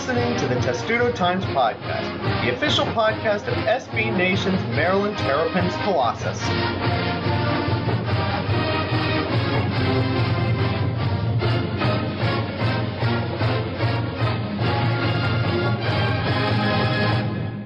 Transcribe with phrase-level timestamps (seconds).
[0.00, 6.40] listening to the Testudo Times Podcast, the official podcast of SB Nation's Maryland Terrapins Colossus.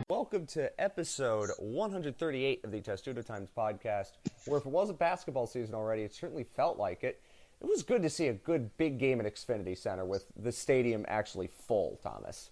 [0.09, 4.14] Welcome to episode 138 of the Testudo Times podcast,
[4.46, 7.23] where if it wasn't basketball season already, it certainly felt like it.
[7.64, 11.06] It was good to see a good big game at Xfinity Center with the stadium
[11.09, 12.50] actually full, Thomas.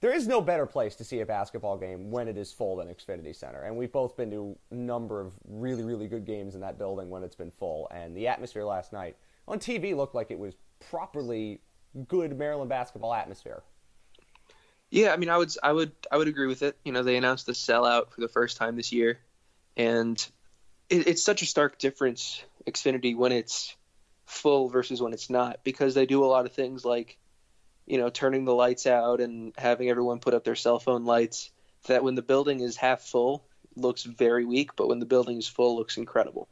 [0.00, 2.88] There is no better place to see a basketball game when it is full than
[2.88, 3.62] Xfinity Center.
[3.62, 7.08] And we've both been to a number of really, really good games in that building
[7.08, 7.86] when it's been full.
[7.92, 9.16] And the atmosphere last night
[9.46, 10.54] on TV looked like it was
[10.90, 11.60] properly
[12.08, 13.62] good Maryland basketball atmosphere.
[14.90, 16.76] Yeah, I mean, I would, I would, I would agree with it.
[16.84, 19.20] You know, they announced the sellout for the first time this year,
[19.76, 20.18] and
[20.90, 23.76] it, it's such a stark difference, Xfinity, when it's
[24.28, 27.18] full versus when it's not, because they do a lot of things like,
[27.86, 31.50] you know, turning the lights out and having everyone put up their cell phone lights.
[31.86, 33.44] That when the building is half full,
[33.76, 36.48] looks very weak, but when the building is full, looks incredible.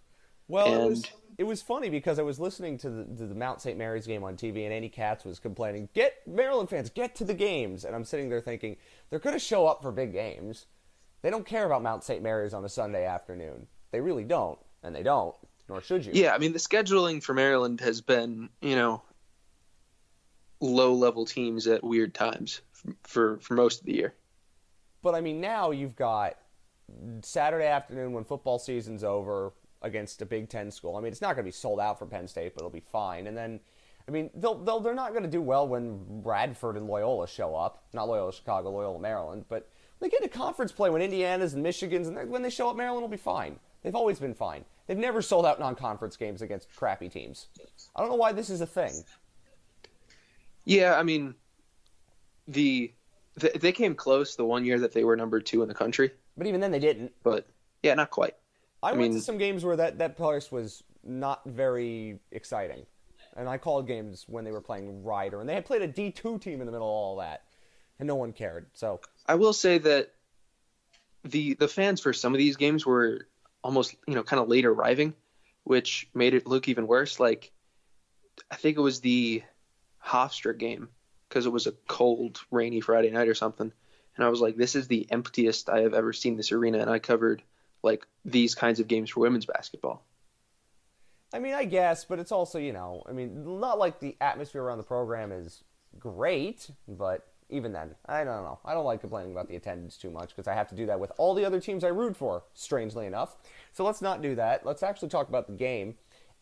[0.48, 1.04] Well, And- it was
[1.38, 3.76] it was funny because I was listening to the, to the Mount St.
[3.76, 7.34] Mary's game on TV, and Andy Katz was complaining, "Get Maryland fans, get to the
[7.34, 8.78] games." And I'm sitting there thinking,
[9.10, 10.64] they're going to show up for big games.
[11.20, 12.22] They don't care about Mount St.
[12.22, 13.66] Mary's on a Sunday afternoon.
[13.90, 15.34] They really don't, and they don't.
[15.68, 16.12] Nor should you.
[16.14, 19.02] Yeah, I mean, the scheduling for Maryland has been, you know,
[20.60, 22.62] low level teams at weird times
[23.02, 24.14] for for most of the year.
[25.02, 26.36] But I mean, now you've got
[27.22, 30.96] Saturday afternoon when football season's over against a Big Ten school.
[30.96, 32.80] I mean, it's not going to be sold out for Penn State, but it'll be
[32.80, 33.26] fine.
[33.26, 33.60] And then,
[34.08, 37.54] I mean, they'll, they'll they're not going to do well when Radford and Loyola show
[37.54, 37.84] up.
[37.92, 39.44] Not Loyola Chicago, Loyola Maryland.
[39.48, 39.68] But
[40.00, 43.02] they get into conference play when Indiana's and Michigan's and when they show up, Maryland
[43.02, 43.58] will be fine.
[43.86, 44.64] They've always been fine.
[44.88, 47.46] They've never sold out non-conference games against crappy teams.
[47.94, 49.04] I don't know why this is a thing.
[50.64, 51.36] Yeah, I mean,
[52.48, 52.92] the
[53.36, 56.10] they, they came close the one year that they were number two in the country,
[56.36, 57.12] But even then, they didn't.
[57.22, 57.46] but
[57.84, 58.34] yeah, not quite.
[58.82, 62.86] I, I went to mean- some games where that, that place was not very exciting.
[63.36, 66.40] And I called games when they were playing Rider, and they had played a D2
[66.40, 67.44] team in the middle of all that,
[68.00, 68.66] and no one cared.
[68.72, 70.10] So, I will say that
[71.22, 73.28] the the fans for some of these games were
[73.66, 75.12] almost you know kind of late arriving,
[75.64, 77.18] which made it look even worse.
[77.18, 77.50] Like
[78.50, 79.42] I think it was the
[80.04, 80.88] Hofstra game
[81.28, 83.72] because it was a cold, rainy Friday night or something,
[84.16, 86.88] and I was like, this is the emptiest I have ever seen this arena, and
[86.88, 87.42] I covered
[87.82, 90.02] like these kinds of games for women's basketball.
[91.34, 94.62] I mean, I guess, but it's also, you know, I mean, not like the atmosphere
[94.62, 95.64] around the program is
[95.98, 98.58] great, but even then, I don't know.
[98.64, 100.98] I don't like complaining about the attendance too much because I have to do that
[100.98, 103.36] with all the other teams I root for, strangely enough.
[103.72, 104.66] So let's not do that.
[104.66, 105.94] Let's actually talk about the game.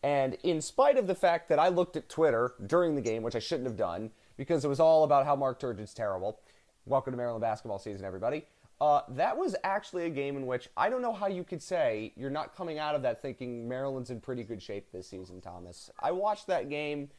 [0.03, 3.35] And in spite of the fact that I looked at Twitter during the game, which
[3.35, 6.39] I shouldn't have done, because it was all about how Mark Turgeon's terrible.
[6.85, 8.45] Welcome to Maryland basketball season, everybody.
[8.81, 12.13] Uh, that was actually a game in which I don't know how you could say
[12.17, 15.89] you're not coming out of that thinking Maryland's in pretty good shape this season, Thomas.
[15.99, 17.09] I watched that game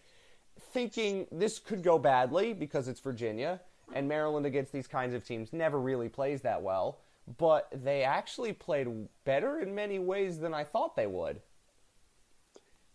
[0.61, 3.61] thinking this could go badly because it's Virginia,
[3.93, 6.99] and Maryland against these kinds of teams never really plays that well.
[7.39, 11.41] But they actually played better in many ways than I thought they would.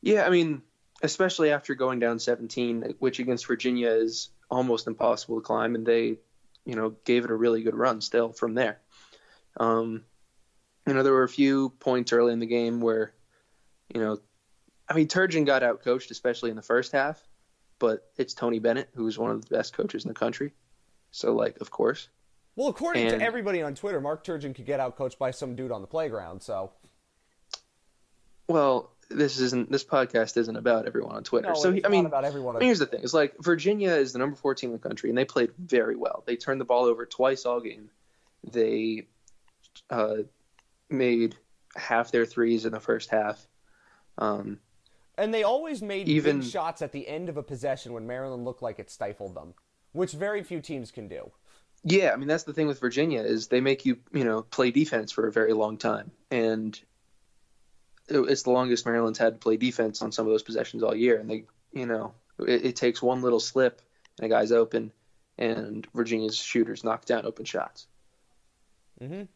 [0.01, 0.61] Yeah, I mean,
[1.03, 6.17] especially after going down 17, which against Virginia is almost impossible to climb, and they,
[6.65, 8.79] you know, gave it a really good run still from there.
[9.57, 10.03] Um,
[10.87, 13.13] you know, there were a few points early in the game where,
[13.93, 14.19] you know,
[14.89, 17.21] I mean, Turgeon got out coached, especially in the first half,
[17.79, 20.53] but it's Tony Bennett, who's one of the best coaches in the country.
[21.11, 22.07] So, like, of course.
[22.55, 25.55] Well, according And- to everybody on Twitter, Mark Turgeon could get out coached by some
[25.55, 26.41] dude on the playground.
[26.41, 26.71] So
[28.47, 31.49] Well, this isn't this podcast isn't about everyone on Twitter.
[31.49, 32.55] no, so he, I not mean, about everyone.
[32.55, 34.87] I mean, here's the thing: it's like Virginia is the number four team in the
[34.87, 36.23] country, and they played very well.
[36.25, 37.89] They turned the ball over twice all game.
[38.49, 39.07] They
[39.89, 40.17] uh,
[40.89, 41.35] made
[41.75, 43.45] half their threes in the first half.
[44.17, 44.59] Um,
[45.17, 48.61] And they always made Even- shots at the end of a possession when Maryland looked
[48.61, 49.53] like it stifled them,
[49.93, 51.31] which very few teams can do.
[51.83, 54.71] yeah, I mean that's the thing with Virginia is they make you you know play
[54.71, 56.79] defense for a very long time, and
[58.07, 61.17] it's the longest Maryland's had to play defense on some of those possessions all year.
[61.19, 63.81] And they you know it, it takes one little slip
[64.17, 64.91] and a guy's open,
[65.37, 67.87] and Virginia's shooters knock down open shots.
[69.01, 69.27] Mhm.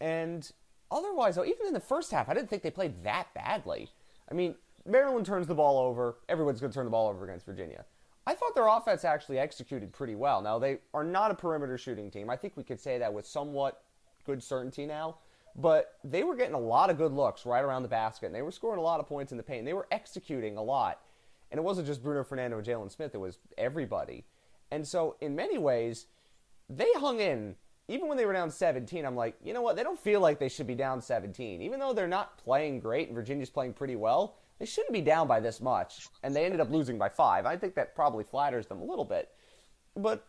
[0.00, 0.50] And
[0.90, 3.90] otherwise, though, even in the first half, I didn't think they played that badly.
[4.30, 6.16] I mean, Maryland turns the ball over.
[6.28, 7.84] Everyone's going to turn the ball over against Virginia.
[8.26, 10.42] I thought their offense actually executed pretty well.
[10.42, 12.30] Now, they are not a perimeter shooting team.
[12.30, 13.82] I think we could say that with somewhat
[14.24, 15.16] good certainty now.
[15.54, 18.42] But they were getting a lot of good looks right around the basket, and they
[18.42, 19.66] were scoring a lot of points in the paint.
[19.66, 21.00] They were executing a lot.
[21.50, 24.24] And it wasn't just Bruno Fernando and Jalen Smith, it was everybody.
[24.70, 26.06] And so, in many ways,
[26.70, 27.56] they hung in.
[27.88, 29.76] Even when they were down 17, I'm like, you know what?
[29.76, 31.60] They don't feel like they should be down 17.
[31.60, 35.26] Even though they're not playing great and Virginia's playing pretty well, they shouldn't be down
[35.26, 36.06] by this much.
[36.22, 37.46] And they ended up losing by five.
[37.46, 39.28] I think that probably flatters them a little bit.
[39.96, 40.24] But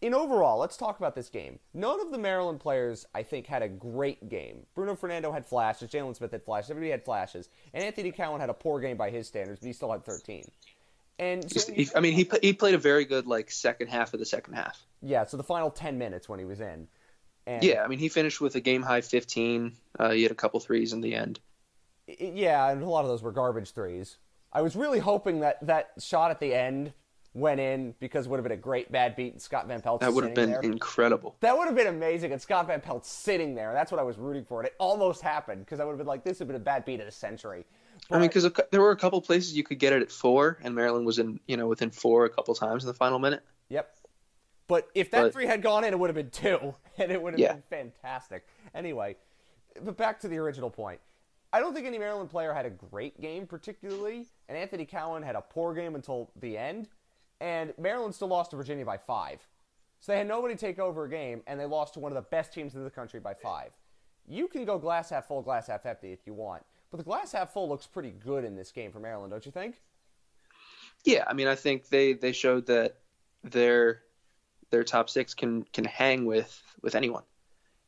[0.00, 1.58] in overall, let's talk about this game.
[1.74, 4.64] None of the Maryland players, I think, had a great game.
[4.74, 8.48] Bruno Fernando had flashes, Jalen Smith had flashes, everybody had flashes, and Anthony Cowan had
[8.48, 10.50] a poor game by his standards, but he still had 13.
[11.18, 14.26] And so, I mean, he he played a very good like second half of the
[14.26, 14.86] second half.
[15.02, 16.88] yeah, so the final 10 minutes when he was in.
[17.46, 19.76] And Yeah, I mean, he finished with a game high 15.
[19.98, 21.40] Uh, he had a couple threes in the end.
[22.06, 24.18] Yeah, and a lot of those were garbage threes.
[24.52, 26.92] I was really hoping that that shot at the end
[27.34, 30.00] went in because it would have been a great bad beat and Scott Van Pelt
[30.00, 30.60] That would have been there.
[30.60, 31.36] incredible.
[31.40, 33.72] That would have been amazing, and Scott Van Pelt sitting there.
[33.74, 34.60] That's what I was rooting for.
[34.60, 36.64] And it almost happened because I would have been like, "This would have been a
[36.64, 37.66] bad beat of the century."
[38.10, 40.74] I mean, because there were a couple places you could get it at four, and
[40.74, 43.42] Maryland was in you know within four a couple times in the final minute.
[43.68, 43.90] Yep.
[44.68, 47.20] But if that But- three had gone in, it would have been two, and it
[47.20, 47.52] would have Yeah.
[47.54, 47.62] been
[47.92, 48.46] fantastic.
[48.74, 49.16] Anyway,
[49.82, 51.00] but back to the original point.
[51.56, 55.36] I don't think any Maryland player had a great game, particularly, and Anthony Cowan had
[55.36, 56.90] a poor game until the end,
[57.40, 59.40] and Maryland still lost to Virginia by five.
[60.00, 62.28] So they had nobody take over a game, and they lost to one of the
[62.28, 63.70] best teams in the country by five.
[64.28, 67.32] You can go glass half full, glass half empty if you want, but the glass
[67.32, 69.80] half full looks pretty good in this game for Maryland, don't you think?
[71.06, 72.98] Yeah, I mean, I think they they showed that
[73.42, 74.02] their
[74.68, 77.24] their top six can can hang with with anyone,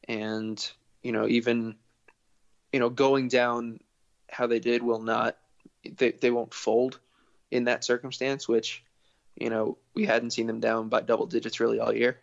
[0.09, 0.59] and
[1.03, 1.76] you know even
[2.73, 3.81] you know going down
[4.31, 5.37] how they did will not
[5.97, 6.99] they they won't fold
[7.50, 8.85] in that circumstance, which
[9.37, 12.20] you know we hadn't seen them down by double digits really all year.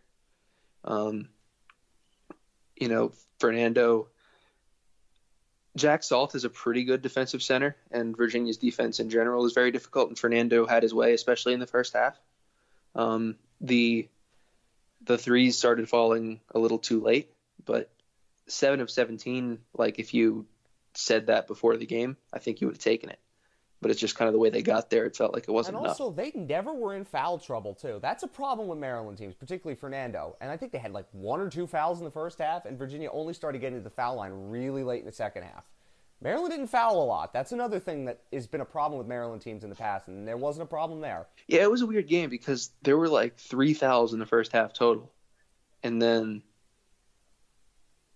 [0.83, 1.29] Um,
[2.75, 4.09] you know, Fernando.
[5.77, 9.71] Jack Salt is a pretty good defensive center, and Virginia's defense in general is very
[9.71, 10.07] difficult.
[10.07, 12.17] And Fernando had his way, especially in the first half.
[12.93, 14.07] Um, the
[15.03, 17.29] the threes started falling a little too late,
[17.65, 17.91] but
[18.47, 19.59] seven of seventeen.
[19.73, 20.45] Like if you
[20.93, 23.19] said that before the game, I think you would have taken it.
[23.81, 25.05] But it's just kind of the way they got there.
[25.05, 25.99] It felt like it wasn't And enough.
[25.99, 27.99] also, they never were in foul trouble, too.
[28.01, 30.37] That's a problem with Maryland teams, particularly Fernando.
[30.39, 32.79] And I think they had like one or two fouls in the first half, and
[32.79, 35.65] Virginia only started getting to the foul line really late in the second half.
[36.21, 37.33] Maryland didn't foul a lot.
[37.33, 40.25] That's another thing that has been a problem with Maryland teams in the past, and
[40.25, 41.27] there wasn't a problem there.
[41.45, 44.53] Yeah, it was a weird game because there were like three fouls in the first
[44.53, 45.11] half total,
[45.83, 46.41] and then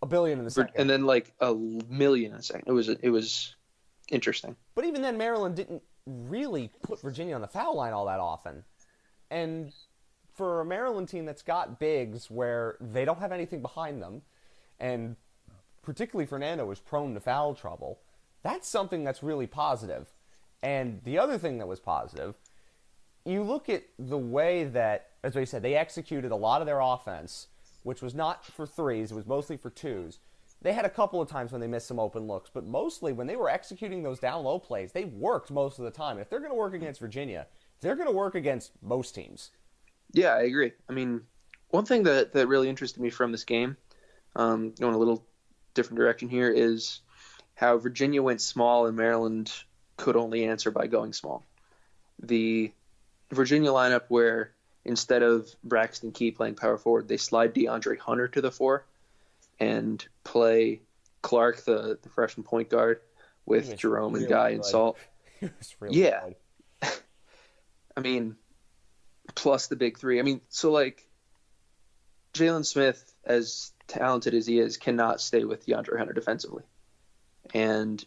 [0.01, 0.73] A billion in the second.
[0.77, 2.63] and then like a million in a second.
[2.67, 3.55] It was it was
[4.09, 4.55] interesting.
[4.75, 8.63] But even then, Maryland didn't really put Virginia on the foul line all that often.
[9.29, 9.73] And
[10.33, 14.21] for a Maryland team that's got bigs where they don't have anything behind them,
[14.79, 15.15] and
[15.81, 17.99] particularly Fernando is prone to foul trouble,
[18.41, 20.07] that's something that's really positive.
[20.63, 22.35] And the other thing that was positive,
[23.25, 26.79] you look at the way that, as I said, they executed a lot of their
[26.79, 27.47] offense,
[27.89, 30.19] which was not for threes, it was mostly for twos.
[30.61, 33.25] They had a couple of times when they missed some open looks, but mostly when
[33.25, 36.19] they were executing those down low plays, they worked most of the time.
[36.19, 37.47] If they're going to work against Virginia,
[37.81, 39.49] they're going to work against most teams.
[40.11, 40.73] Yeah, I agree.
[40.87, 41.21] I mean,
[41.69, 43.75] one thing that, that really interested me from this game,
[44.35, 45.25] um, going a little
[45.73, 47.01] different direction here, is
[47.55, 49.51] how Virginia went small and Maryland
[49.97, 51.43] could only answer by going small.
[52.21, 52.71] The
[53.31, 54.51] Virginia lineup where
[54.89, 58.87] instead of Braxton Key playing power forward, they slide DeAndre Hunter to the four
[59.59, 60.81] and play
[61.21, 62.99] Clark, the, the freshman point guard,
[63.45, 64.65] with Jerome and really Guy and.
[64.65, 64.97] Salt.
[65.79, 66.31] Really Yeah.
[67.95, 68.35] I mean,
[69.35, 70.19] plus the big three.
[70.19, 71.07] I mean, so like
[72.33, 76.63] Jalen Smith, as talented as he is, cannot stay with DeAndre Hunter defensively,
[77.53, 78.03] and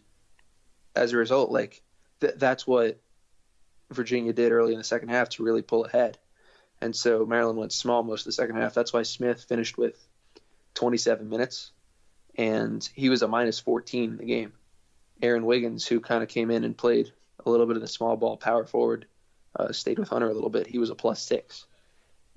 [0.95, 1.81] as a result, like
[2.21, 2.99] th- that's what
[3.89, 6.19] Virginia did early in the second half to really pull ahead.
[6.83, 8.73] And so Maryland went small most of the second half.
[8.73, 9.95] That's why Smith finished with
[10.73, 11.71] 27 minutes,
[12.35, 14.53] and he was a minus 14 in the game.
[15.21, 17.11] Aaron Wiggins, who kind of came in and played
[17.45, 19.05] a little bit of the small ball power forward,
[19.55, 20.67] uh, stayed with Hunter a little bit.
[20.67, 21.65] He was a plus six.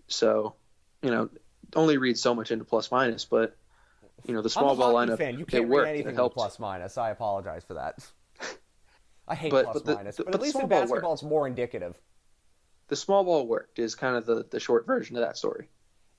[0.06, 0.54] So,
[1.02, 1.28] you know,
[1.74, 3.56] only read so much into plus minus, but
[4.24, 5.34] you know the small I'm a ball lineup fan.
[5.34, 5.86] You it can't worked.
[5.86, 6.96] read anything it plus minus.
[6.98, 7.98] I apologize for that.
[9.28, 11.22] I hate But- plus but the- minus, the- but but at least in basketball, worked.
[11.22, 11.98] it's more indicative.
[12.88, 15.68] The small ball worked is kind of the, the short version of that story.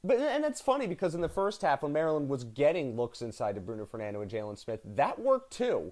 [0.04, 3.56] But and that's funny because in the first half, when Maryland was getting looks inside
[3.56, 5.92] to Bruno Fernando and Jalen Smith, that worked too.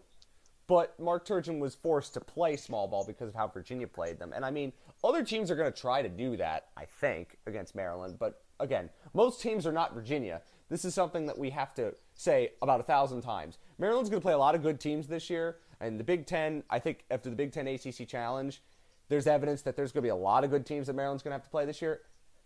[0.68, 4.34] But Mark Turgeon was forced to play small ball because of how Virginia played them.
[4.34, 7.76] And I mean, other teams are going to try to do that, I think, against
[7.76, 8.18] Maryland.
[8.20, 10.42] But again, most teams are not Virginia.
[10.70, 13.60] This is something that we have to say about a thousand times.
[13.78, 15.58] Maryland's going to play a lot of good teams this year.
[15.80, 18.62] And the Big Ten, I think after the Big Ten ACC Challenge,
[19.10, 21.32] there's evidence that there's going to be a lot of good teams that Maryland's going
[21.32, 22.02] to have to play this year.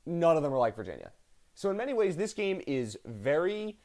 [0.05, 1.11] none of them are like Virginia.
[1.53, 3.77] So in many ways, this game is very.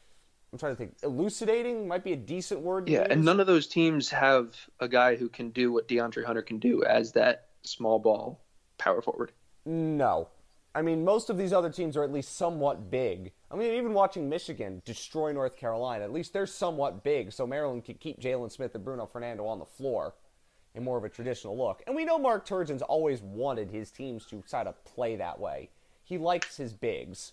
[0.52, 0.94] I'm trying to think.
[1.02, 2.88] Elucidating might be a decent word.
[2.88, 6.42] Yeah, and none of those teams have a guy who can do what DeAndre Hunter
[6.42, 8.44] can do as that small ball
[8.78, 9.32] power forward.
[9.66, 10.28] No,
[10.74, 13.32] I mean, most of these other teams are at least somewhat big.
[13.50, 17.84] I mean, even watching Michigan destroy North Carolina, at least they're somewhat big, so Maryland
[17.84, 20.14] can keep Jalen Smith and Bruno Fernando on the floor
[20.74, 21.82] in more of a traditional look.
[21.86, 25.70] And we know Mark Turgeon's always wanted his teams to sort of play that way.
[26.02, 27.32] He likes his bigs.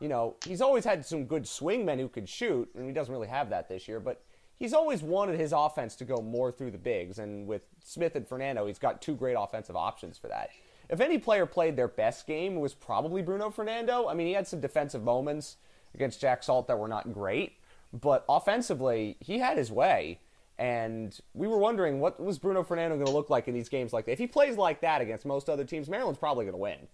[0.00, 3.28] You know, he's always had some good swingmen who could shoot, and he doesn't really
[3.28, 4.22] have that this year, but
[4.58, 8.26] he's always wanted his offense to go more through the bigs, and with Smith and
[8.26, 10.50] Fernando, he's got two great offensive options for that
[10.88, 14.08] if any player played their best game, it was probably Bruno Fernando.
[14.08, 15.56] I mean, he had some defensive moments
[15.94, 17.56] against Jack Salt that were not great,
[17.92, 20.20] but offensively, he had his way.
[20.58, 23.92] And we were wondering what was Bruno Fernando going to look like in these games
[23.92, 24.12] like that.
[24.12, 26.88] If he plays like that against most other teams, Maryland's probably going to win.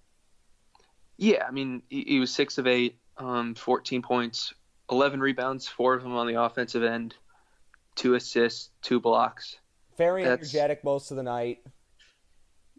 [1.17, 4.53] Yeah, I mean, he, was six of eight, um, 14 points,
[4.91, 7.15] 11 rebounds, four of them on the offensive end,
[7.95, 9.57] two assists, two blocks.
[9.97, 10.43] Very That's...
[10.43, 11.65] energetic most of the night.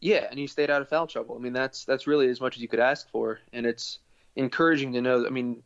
[0.02, 1.36] Yeah, and he stayed out of foul trouble.
[1.36, 4.00] I mean, that's that's really as much as you could ask for, and it's
[4.36, 5.26] encouraging to know.
[5.26, 5.64] I mean,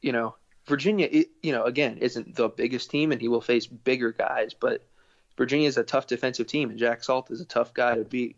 [0.00, 0.34] you know,
[0.66, 4.82] Virginia, you know, again, isn't the biggest team, and he will face bigger guys, but
[5.36, 8.36] Virginia is a tough defensive team, and Jack Salt is a tough guy to beat,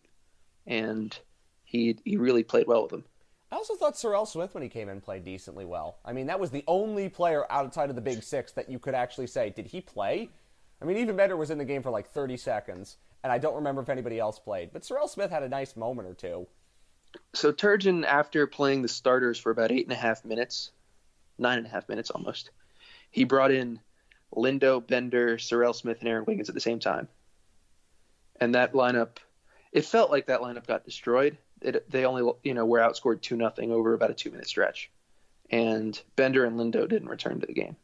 [0.66, 1.16] and
[1.64, 3.04] he he really played well with them.
[3.52, 5.98] I also thought Serrel Smith when he came in played decently well.
[6.04, 8.94] I mean, that was the only player outside of the Big Six that you could
[8.94, 10.30] actually say, did he play?
[10.82, 13.54] I mean, Ivan Bender was in the game for like 30 seconds, and I don't
[13.54, 14.70] remember if anybody else played.
[14.72, 16.48] But Serrel Smith had a nice moment or two.
[17.34, 20.72] So Turgeon, after playing the starters for about eight and a half minutes,
[21.38, 22.50] nine and a half minutes almost,
[23.10, 23.80] he brought in
[24.34, 27.08] Lindo, Bender, Serrel Smith, and Aaron Wiggins at the same time.
[28.40, 29.16] And that lineup,
[29.72, 31.38] it felt like that lineup got destroyed.
[31.62, 34.90] It, they only, you know, were outscored two nothing over about a two minute stretch,
[35.50, 37.76] and Bender and Lindo didn't return to the game.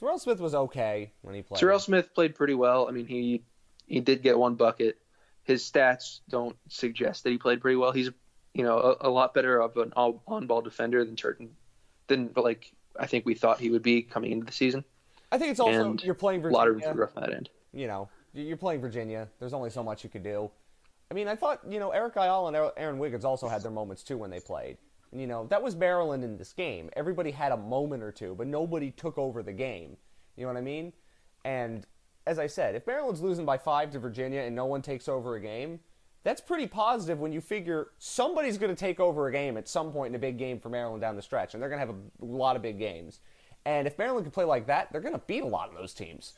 [0.00, 1.60] Serrel Smith was okay when he played.
[1.60, 2.88] Serrel Smith played pretty well.
[2.88, 3.42] I mean, he
[3.86, 4.98] he did get one bucket.
[5.42, 7.90] His stats don't suggest that he played pretty well.
[7.90, 8.10] He's
[8.54, 11.50] you know a, a lot better of an all on-ball defender than Turton
[12.10, 14.84] than like I think we thought he would be coming into the season.
[15.32, 16.56] I think it's also and you're playing Virginia.
[16.56, 17.48] A lot of room rough on that end.
[17.72, 19.28] You know, you're playing Virginia.
[19.38, 20.50] There's only so much you could do.
[21.10, 24.02] I mean, I thought you know Eric Ayala and Aaron Wiggins also had their moments
[24.02, 24.76] too when they played.
[25.12, 26.88] And, you know, that was Maryland in this game.
[26.94, 29.96] Everybody had a moment or two, but nobody took over the game.
[30.36, 30.92] You know what I mean?
[31.44, 31.84] And
[32.26, 35.34] as I said, if Maryland's losing by five to Virginia and no one takes over
[35.34, 35.80] a game,
[36.22, 39.92] that's pretty positive when you figure somebody's going to take over a game at some
[39.92, 41.94] point in a big game for Maryland down the stretch, and they're going to have
[41.94, 43.20] a lot of big games.
[43.64, 45.94] And if Maryland can play like that, they're going to beat a lot of those
[45.94, 46.34] teams.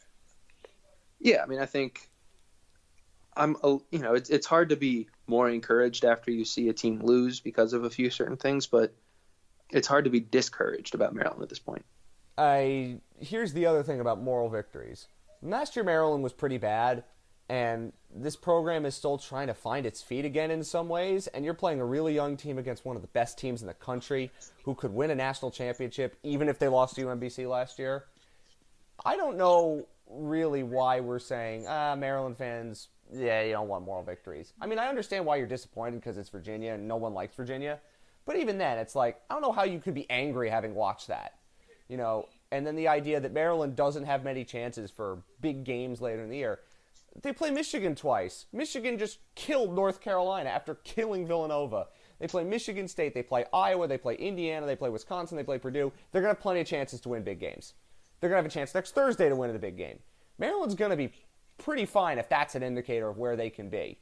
[1.20, 2.10] Yeah, I mean, I think
[3.36, 7.00] I'm, you know, it's it's hard to be more encouraged after you see a team
[7.00, 8.92] lose because of a few certain things, but
[9.70, 11.84] it's hard to be discouraged about Maryland at this point.
[12.36, 15.06] I here's the other thing about moral victories.
[15.42, 17.04] Last year Maryland was pretty bad,
[17.49, 21.26] and this program is still trying to find its feet again in some ways.
[21.28, 23.75] And you're playing a really young team against one of the best teams in the
[23.75, 24.30] country,
[24.64, 28.04] who could win a national championship even if they lost to UMBC last year.
[29.04, 34.04] I don't know really why we're saying ah Maryland fans, yeah, you don't want moral
[34.04, 34.52] victories.
[34.61, 37.80] I mean, I understand why you're disappointed because it's Virginia and no one likes Virginia.
[38.25, 41.08] But even then, it's like I don't know how you could be angry having watched
[41.08, 41.34] that
[41.92, 46.00] you know, and then the idea that Maryland doesn't have many chances for big games
[46.00, 46.61] later in the year.
[47.21, 48.47] They play Michigan twice.
[48.52, 51.88] Michigan just killed North Carolina after killing Villanova.
[52.19, 55.59] They play Michigan State, they play Iowa, they play Indiana, they play Wisconsin, they play
[55.59, 55.92] Purdue.
[56.11, 57.75] They're going to have plenty of chances to win big games.
[58.21, 59.99] They're going to have a chance next Thursday to win in the big game.
[60.38, 61.12] Maryland's going to be
[61.59, 63.99] pretty fine if that's an indicator of where they can be.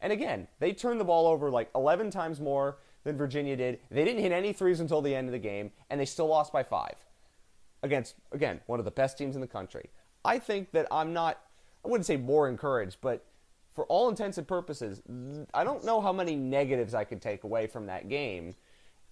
[0.00, 3.80] And again, they turned the ball over like 11 times more than Virginia did.
[3.90, 6.52] They didn't hit any threes until the end of the game, and they still lost
[6.52, 6.96] by five
[7.82, 9.90] against, again, one of the best teams in the country.
[10.24, 11.40] I think that I'm not,
[11.84, 13.24] I wouldn't say more encouraged, but
[13.74, 15.00] for all intents and purposes,
[15.54, 18.54] I don't know how many negatives I could take away from that game.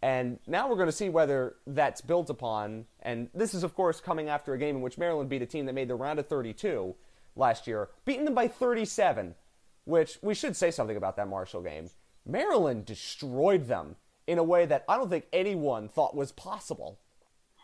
[0.03, 2.87] And now we're going to see whether that's built upon.
[3.03, 5.67] And this is, of course, coming after a game in which Maryland beat a team
[5.67, 6.95] that made the round of 32
[7.35, 9.35] last year, beating them by 37,
[9.85, 11.91] which we should say something about that Marshall game.
[12.27, 13.97] Maryland destroyed them
[14.27, 16.99] in a way that I don't think anyone thought was possible.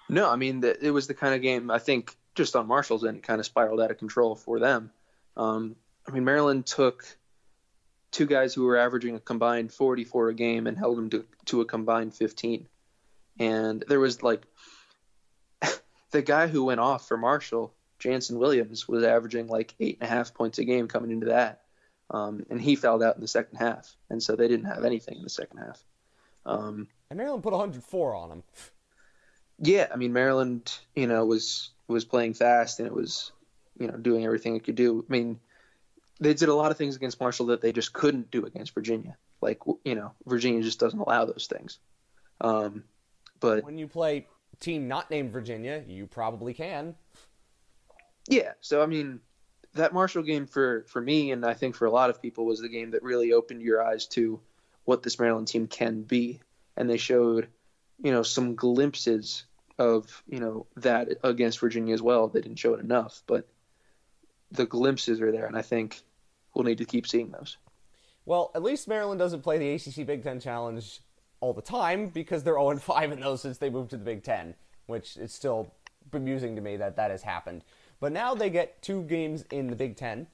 [0.08, 3.22] No, I mean it was the kind of game I think just on Marshall's end
[3.22, 4.90] kind of spiraled out of control for them.
[5.36, 5.76] Um,
[6.06, 7.04] I mean Maryland took
[8.10, 11.60] two guys who were averaging a combined 44 a game and held them to, to
[11.60, 12.68] a combined 15,
[13.38, 14.42] and there was like
[16.10, 20.12] the guy who went off for Marshall, Jannson Williams, was averaging like eight and a
[20.12, 21.62] half points a game coming into that,
[22.10, 25.16] um, and he fouled out in the second half, and so they didn't have anything
[25.16, 25.82] in the second half.
[26.46, 28.42] Um, and Maryland put 104 on them.
[29.58, 33.32] Yeah, I mean Maryland, you know, was was playing fast and it was,
[33.78, 35.04] you know, doing everything it could do.
[35.08, 35.40] I mean,
[36.20, 39.16] they did a lot of things against Marshall that they just couldn't do against Virginia.
[39.40, 41.78] Like, you know, Virginia just doesn't allow those things.
[42.40, 42.84] Um,
[43.40, 44.26] but when you play
[44.60, 46.94] team not named Virginia, you probably can.
[48.28, 49.20] Yeah, so I mean,
[49.74, 52.60] that Marshall game for for me and I think for a lot of people was
[52.60, 54.40] the game that really opened your eyes to
[54.84, 56.40] what this Maryland team can be,
[56.76, 57.48] and they showed,
[58.02, 59.44] you know, some glimpses
[59.78, 62.28] of you know that against Virginia as well.
[62.28, 63.48] They didn't show it enough, but
[64.50, 66.02] the glimpses are there, and I think
[66.54, 67.56] we'll need to keep seeing those.
[68.26, 71.00] Well, at least Maryland doesn't play the ACC Big Ten Challenge
[71.40, 74.22] all the time because they're 0 5 in those since they moved to the Big
[74.22, 74.54] Ten,
[74.86, 75.74] which is still
[76.10, 77.64] bemusing to me that that has happened.
[78.00, 80.26] But now they get two games in the Big Ten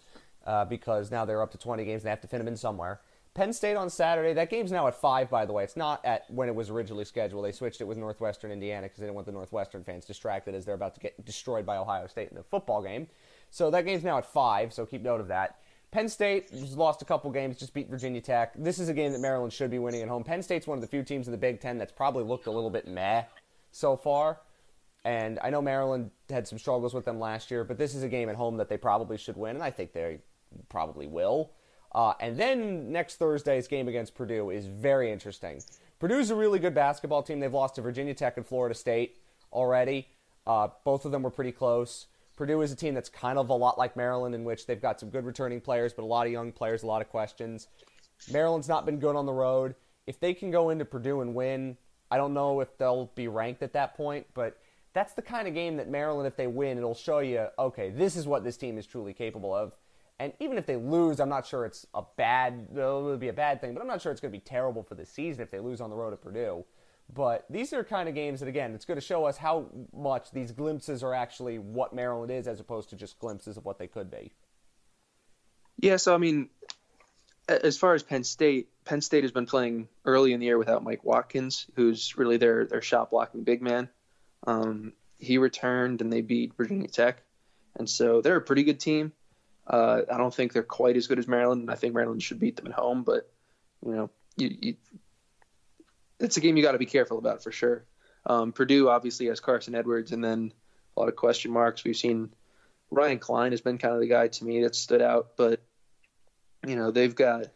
[0.46, 2.56] uh, because now they're up to 20 games and they have to fit them in
[2.56, 3.00] somewhere.
[3.34, 4.32] Penn State on Saturday.
[4.32, 5.62] That game's now at five, by the way.
[5.62, 7.44] It's not at when it was originally scheduled.
[7.44, 10.64] They switched it with Northwestern Indiana because they didn't want the Northwestern fans distracted as
[10.64, 13.06] they're about to get destroyed by Ohio State in the football game.
[13.50, 14.72] So that game's now at five.
[14.72, 15.60] So keep note of that.
[15.92, 18.52] Penn State has lost a couple games, just beat Virginia Tech.
[18.56, 20.22] This is a game that Maryland should be winning at home.
[20.22, 22.50] Penn State's one of the few teams in the Big Ten that's probably looked a
[22.50, 23.24] little bit meh
[23.72, 24.40] so far.
[25.04, 28.08] And I know Maryland had some struggles with them last year, but this is a
[28.08, 30.18] game at home that they probably should win, and I think they
[30.68, 31.52] probably will.
[31.92, 35.62] Uh, and then next Thursday's game against Purdue is very interesting.
[35.98, 37.40] Purdue's a really good basketball team.
[37.40, 39.18] They've lost to Virginia Tech and Florida State
[39.52, 40.08] already.
[40.46, 42.06] Uh, both of them were pretty close.
[42.36, 44.98] Purdue is a team that's kind of a lot like Maryland, in which they've got
[44.98, 47.68] some good returning players, but a lot of young players, a lot of questions.
[48.32, 49.74] Maryland's not been good on the road.
[50.06, 51.76] If they can go into Purdue and win,
[52.10, 54.56] I don't know if they'll be ranked at that point, but
[54.94, 58.16] that's the kind of game that Maryland, if they win, it'll show you, okay, this
[58.16, 59.72] is what this team is truly capable of.
[60.20, 63.32] And even if they lose, I'm not sure it's a bad, it would be a
[63.32, 65.50] bad thing, but I'm not sure it's going to be terrible for the season if
[65.50, 66.66] they lose on the road at Purdue.
[67.12, 70.30] But these are kind of games that, again, it's going to show us how much
[70.30, 73.86] these glimpses are actually what Maryland is as opposed to just glimpses of what they
[73.86, 74.30] could be.
[75.78, 76.50] Yeah, so I mean,
[77.48, 80.84] as far as Penn State, Penn State has been playing early in the year without
[80.84, 83.88] Mike Watkins, who's really their their shot blocking big man.
[84.46, 87.22] Um, he returned and they beat Virginia Tech,
[87.74, 89.12] and so they're a pretty good team.
[89.70, 91.62] Uh, I don't think they're quite as good as Maryland.
[91.62, 93.30] And I think Maryland should beat them at home, but
[93.86, 94.76] you know, you, you,
[96.18, 97.84] it's a game you got to be careful about for sure.
[98.26, 100.52] Um, Purdue obviously has Carson Edwards, and then
[100.96, 101.84] a lot of question marks.
[101.84, 102.30] We've seen
[102.90, 105.62] Ryan Cline has been kind of the guy to me that stood out, but
[106.66, 107.46] you know they've got.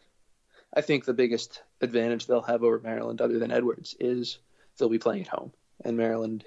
[0.73, 4.39] I think the biggest advantage they'll have over Maryland, other than Edwards, is
[4.77, 5.51] they'll be playing at home,
[5.83, 6.45] and Maryland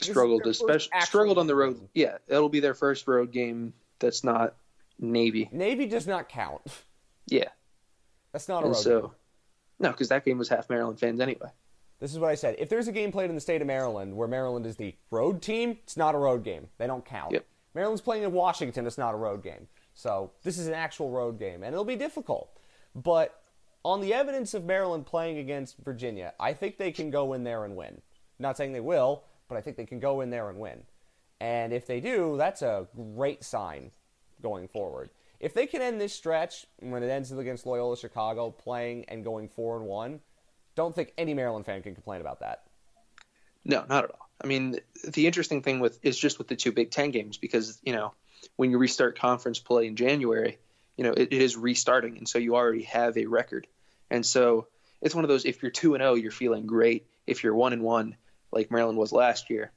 [0.00, 1.88] struggled, especially struggled on the road.
[1.94, 4.56] Yeah, it'll be their first road game that's not
[4.98, 5.48] Navy.
[5.52, 6.62] Navy does not count.
[7.26, 7.48] Yeah,
[8.32, 9.10] that's not a road so, game.
[9.78, 11.50] No, because that game was half Maryland fans anyway.
[11.98, 12.56] This is what I said.
[12.58, 15.40] If there's a game played in the state of Maryland where Maryland is the road
[15.40, 16.68] team, it's not a road game.
[16.78, 17.32] They don't count.
[17.32, 17.46] Yep.
[17.74, 18.86] Maryland's playing in Washington.
[18.86, 19.68] It's not a road game.
[19.94, 22.50] So this is an actual road game, and it'll be difficult.
[22.94, 23.42] But
[23.82, 27.64] on the evidence of Maryland playing against Virginia, I think they can go in there
[27.64, 28.02] and win.
[28.38, 30.82] Not saying they will, but I think they can go in there and win.
[31.40, 33.90] And if they do, that's a great sign
[34.42, 35.10] going forward.
[35.38, 39.48] If they can end this stretch when it ends against Loyola Chicago, playing and going
[39.48, 40.20] four and one,
[40.74, 42.62] don't think any Maryland fan can complain about that.
[43.64, 44.28] No, not at all.
[44.42, 47.80] I mean, the interesting thing with is just with the two Big Ten games because
[47.82, 48.12] you know
[48.56, 50.58] when you restart conference play in January,
[50.96, 53.66] you know it, it is restarting, and so you already have a record,
[54.10, 54.68] and so
[55.00, 55.44] it's one of those.
[55.44, 57.06] If you're two and zero, oh, you're feeling great.
[57.26, 58.16] If you're one and one,
[58.52, 59.72] like Maryland was last year,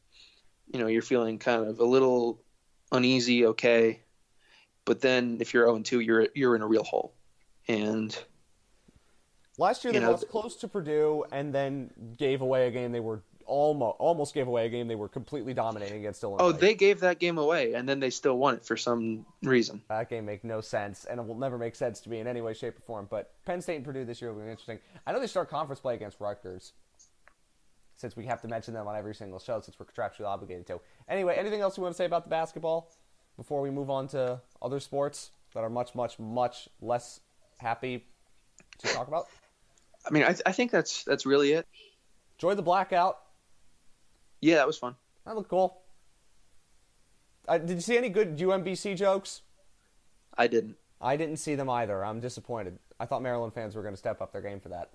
[0.71, 2.41] you know, you're feeling kind of a little
[2.91, 4.01] uneasy, okay.
[4.86, 7.13] But then if you're 0 2, you're you're in a real hole.
[7.67, 8.17] And
[9.58, 12.99] last year they know, lost close to Purdue and then gave away a game they
[12.99, 16.43] were almost almost gave away a game they were completely dominating against Illinois.
[16.45, 19.82] Oh, they gave that game away and then they still won it for some reason.
[19.89, 22.41] That game make no sense and it will never make sense to me in any
[22.41, 23.08] way, shape, or form.
[23.10, 24.79] But Penn State and Purdue this year will be interesting.
[25.05, 26.73] I know they start conference play against Rutgers
[28.00, 30.80] since we have to mention them on every single show since we're contractually obligated to.
[31.10, 32.90] Anyway, anything else you want to say about the basketball
[33.36, 37.20] before we move on to other sports that are much, much, much less
[37.58, 38.06] happy
[38.78, 39.28] to talk about?
[40.08, 41.68] I mean, I, th- I think that's that's really it.
[42.38, 43.20] Enjoy the blackout.
[44.40, 44.96] Yeah, that was fun.
[45.26, 45.82] That looked cool.
[47.50, 49.42] Uh, did you see any good UMBC jokes?
[50.38, 50.78] I didn't.
[51.02, 52.06] I didn't see them either.
[52.06, 52.80] I'm disappointed.
[52.98, 54.90] I thought Maryland fans were going to step up their game for that.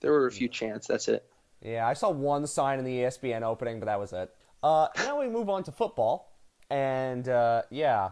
[0.00, 0.88] There were a few chants.
[0.88, 1.24] That's it.
[1.62, 4.34] Yeah, I saw one sign in the ESPN opening, but that was it.
[4.62, 6.32] Uh, now we move on to football,
[6.70, 8.10] and uh, yeah,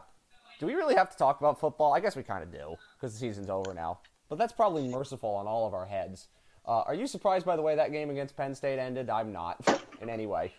[0.61, 1.95] Do we really have to talk about football?
[1.95, 4.01] I guess we kind of do because the season's over now.
[4.29, 6.29] But that's probably merciful on all of our heads.
[6.67, 9.09] Uh, are you surprised by the way that game against Penn State ended?
[9.09, 9.57] I'm not
[10.03, 10.53] in any way.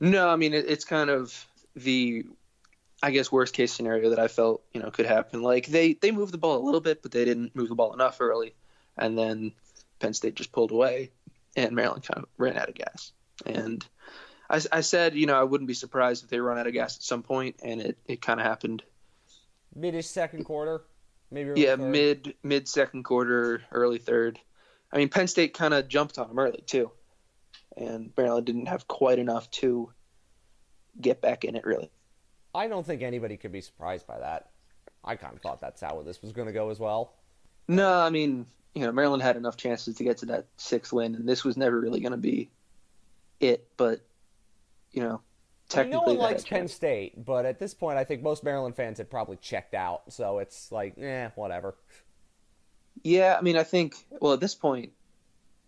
[0.00, 2.26] No, I mean it, it's kind of the,
[3.02, 5.42] I guess worst case scenario that I felt you know could happen.
[5.42, 7.94] Like they they moved the ball a little bit, but they didn't move the ball
[7.94, 8.54] enough early,
[8.98, 9.52] and then
[10.00, 11.12] Penn State just pulled away,
[11.56, 13.12] and Maryland kind of ran out of gas.
[13.44, 13.84] And
[14.48, 16.96] I, I said you know I wouldn't be surprised if they run out of gas
[16.96, 18.82] at some point, and it, it kind of happened.
[19.76, 20.84] Midish second quarter,
[21.30, 21.60] maybe.
[21.60, 21.80] Yeah, third.
[21.80, 24.38] mid mid second quarter, early third.
[24.92, 26.92] I mean Penn State kind of jumped on them early too
[27.76, 29.92] and Maryland didn't have quite enough to
[31.00, 31.90] get back in it really.
[32.54, 34.50] I don't think anybody could be surprised by that.
[35.04, 37.12] I kind of thought that's how this was going to go as well.
[37.68, 41.14] No, I mean, you know, Maryland had enough chances to get to that sixth win,
[41.14, 42.50] and this was never really going to be
[43.40, 43.66] it.
[43.76, 44.00] But
[44.92, 45.20] you know,
[45.68, 48.44] technically, I mean, no one likes Penn State, but at this point, I think most
[48.44, 50.12] Maryland fans had probably checked out.
[50.12, 51.74] So it's like, eh, whatever.
[53.02, 54.92] Yeah, I mean, I think well at this point,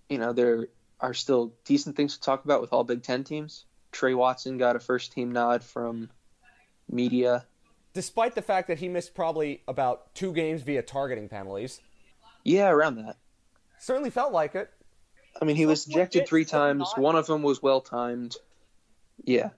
[0.08, 0.68] you know, there
[1.00, 3.64] are still decent things to talk about with all Big Ten teams.
[3.90, 6.10] Tre Watson got a first team nod from
[6.90, 7.46] media.
[7.94, 11.80] Despite the fact that he missed probably about two games via targeting penalties.
[12.48, 13.16] Yeah, around that.
[13.78, 14.70] Certainly felt like it.
[15.40, 16.90] I mean, he was ejected three times.
[16.96, 18.36] One of them was well timed.
[19.24, 19.50] Yeah.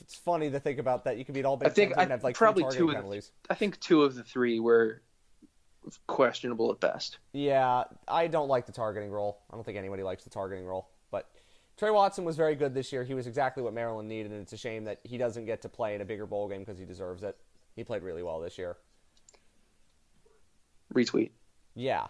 [0.00, 1.16] It's funny to think about that.
[1.16, 2.96] You could beat all Big I think Ten I, have like probably two two of
[2.96, 3.30] penalties.
[3.44, 5.00] The, I think two of the three were
[6.06, 7.18] questionable at best.
[7.32, 9.38] Yeah, I don't like the targeting role.
[9.50, 10.90] I don't think anybody likes the targeting role.
[11.10, 11.30] But
[11.78, 13.04] Tre Watson was very good this year.
[13.04, 15.68] He was exactly what Maryland needed, and it's a shame that he doesn't get to
[15.68, 17.36] play in a bigger bowl game because he deserves it.
[17.76, 18.76] He played really well this year.
[20.92, 21.30] Retweet.
[21.74, 22.06] Yeah.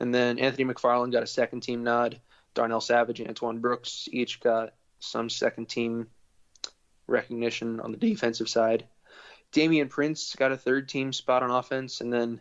[0.00, 2.20] And then Anthony McFarland got a second team nod.
[2.54, 6.08] Darnell Savage and Antoine Brooks each got some second team
[7.06, 8.86] recognition on the defensive side.
[9.52, 12.40] Damian Prince got a third team spot on offense, and then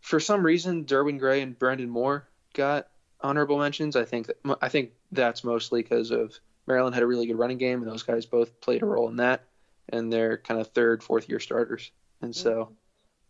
[0.00, 2.88] for some reason Derwin Gray and Brendan Moore got
[3.20, 3.96] honorable mentions.
[3.96, 7.58] I think that, I think that's mostly because of Maryland had a really good running
[7.58, 9.44] game, and those guys both played a role in that,
[9.88, 12.74] and they're kind of third, fourth year starters, and so mm-hmm.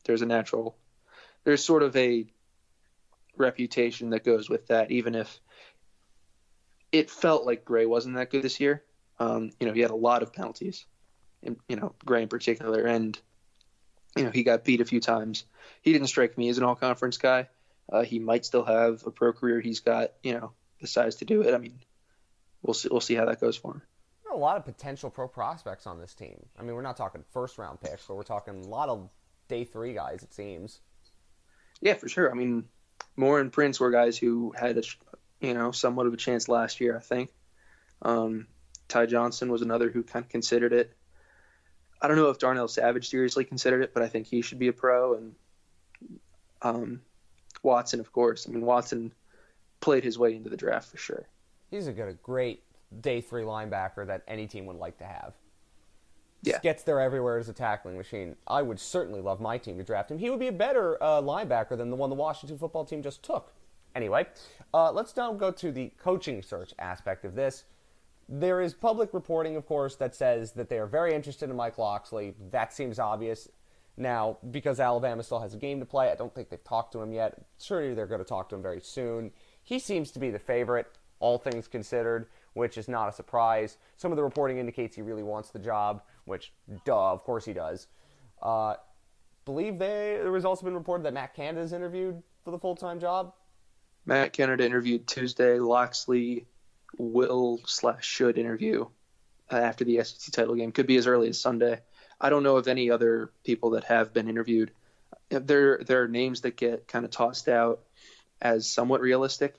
[0.05, 0.77] there's a natural,
[1.45, 2.27] there's sort of a
[3.37, 5.41] reputation that goes with that, even if
[6.93, 8.83] it felt like Gray wasn't that good this year.
[9.19, 10.85] Um, you know, he had a lot of penalties
[11.43, 13.19] in, you know, Gray in particular, and
[14.17, 15.45] you know he got beat a few times.
[15.81, 17.49] He didn't strike me as an all-conference guy.
[17.91, 19.61] Uh, he might still have a pro career.
[19.61, 21.55] He's got you know the size to do it.
[21.55, 21.79] I mean,
[22.63, 22.89] we'll see.
[22.91, 23.83] We'll see how that goes for him.
[24.23, 26.39] There are a lot of potential pro prospects on this team.
[26.59, 29.09] I mean, we're not talking first-round picks, but we're talking a lot of
[29.49, 30.23] day three guys.
[30.23, 30.81] It seems.
[31.83, 32.31] Yeah, for sure.
[32.31, 32.65] I mean,
[33.17, 34.83] Moore and Prince were guys who had a
[35.41, 36.97] you know somewhat of a chance last year.
[36.97, 37.31] I think.
[38.01, 38.47] Um,
[38.89, 40.95] Ty Johnson was another who kind of considered it.
[42.01, 44.69] I don't know if Darnell Savage seriously considered it, but I think he should be
[44.69, 45.15] a pro.
[45.15, 45.35] And
[46.63, 47.01] um,
[47.63, 48.47] Watson, of course.
[48.47, 49.13] I mean, Watson
[49.81, 51.29] played his way into the draft for sure.
[51.71, 52.65] He's a good, a great
[53.01, 55.33] day three linebacker that any team would like to have.
[56.43, 56.59] Yeah.
[56.61, 58.35] Gets there everywhere as a tackling machine.
[58.49, 60.19] I would certainly love my team to draft him.
[60.19, 63.23] He would be a better uh, linebacker than the one the Washington football team just
[63.23, 63.53] took.
[63.95, 64.27] Anyway,
[64.75, 67.65] uh, let's now go to the coaching search aspect of this.
[68.29, 71.79] There is public reporting, of course, that says that they are very interested in Mike
[71.79, 72.35] Locksley.
[72.51, 73.49] That seems obvious.
[73.97, 77.03] Now, because Alabama still has a game to play, I don't think they've talked to
[77.03, 77.35] him yet.
[77.61, 79.31] Surely they're going to talk to him very soon.
[79.63, 80.87] He seems to be the favorite,
[81.21, 83.77] all things considered, which is not a surprise.
[83.97, 86.53] Some of the reporting indicates he really wants the job, which,
[86.85, 87.87] duh, of course he does.
[88.41, 88.75] Uh,
[89.45, 92.77] believe they, there has also been reported that Matt Canada is interviewed for the full
[92.77, 93.35] time job.
[94.05, 95.59] Matt Canada interviewed Tuesday.
[95.59, 96.47] Locksley
[96.99, 98.87] will slash should interview
[99.51, 100.73] uh, after the SEC title game.
[100.73, 101.81] Could be as early as Sunday.
[102.21, 104.73] I don't know of any other people that have been interviewed.
[105.29, 107.81] There, there are names that get kind of tossed out
[108.41, 109.55] as somewhat realistic.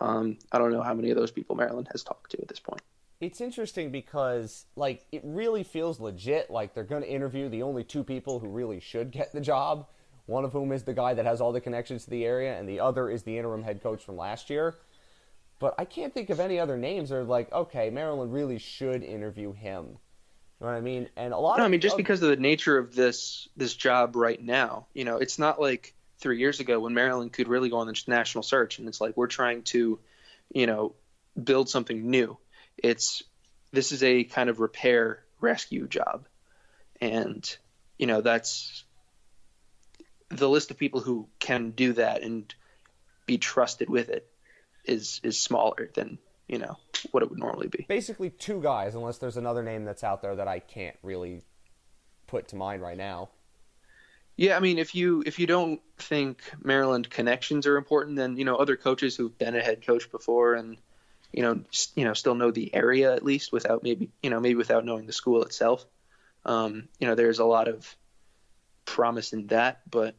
[0.00, 2.60] Um, I don't know how many of those people Maryland has talked to at this
[2.60, 2.82] point.
[3.20, 6.50] It's interesting because, like, it really feels legit.
[6.50, 9.86] Like they're going to interview the only two people who really should get the job.
[10.26, 12.68] One of whom is the guy that has all the connections to the area, and
[12.68, 14.76] the other is the interim head coach from last year.
[15.58, 19.02] But I can't think of any other names that are like, okay, Maryland really should
[19.02, 19.86] interview him.
[20.60, 21.08] You know what I mean?
[21.16, 23.74] And a lot no, of I mean just because of the nature of this this
[23.74, 27.70] job right now, you know, it's not like three years ago when Maryland could really
[27.70, 29.98] go on the national search, and it's like we're trying to,
[30.52, 30.94] you know,
[31.42, 32.36] build something new.
[32.82, 33.22] It's
[33.72, 36.26] this is a kind of repair rescue job,
[37.00, 37.56] and
[37.98, 38.84] you know that's
[40.30, 42.54] the list of people who can do that and
[43.26, 44.28] be trusted with it
[44.84, 46.76] is is smaller than you know
[47.10, 47.84] what it would normally be.
[47.88, 51.42] Basically, two guys, unless there's another name that's out there that I can't really
[52.26, 53.28] put to mind right now.
[54.36, 58.44] Yeah, I mean, if you if you don't think Maryland connections are important, then you
[58.44, 60.78] know other coaches who've been a head coach before and
[61.32, 61.60] you know
[61.94, 65.06] you know still know the area at least without maybe you know maybe without knowing
[65.06, 65.84] the school itself.
[66.44, 67.94] Um, you know, there's a lot of
[68.84, 70.14] promise in that, but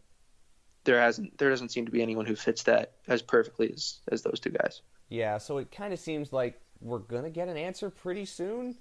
[0.83, 4.21] there hasn't there doesn't seem to be anyone who fits that as perfectly as as
[4.21, 4.81] those two guys.
[5.09, 8.75] Yeah, so it kind of seems like we're gonna get an answer pretty soon.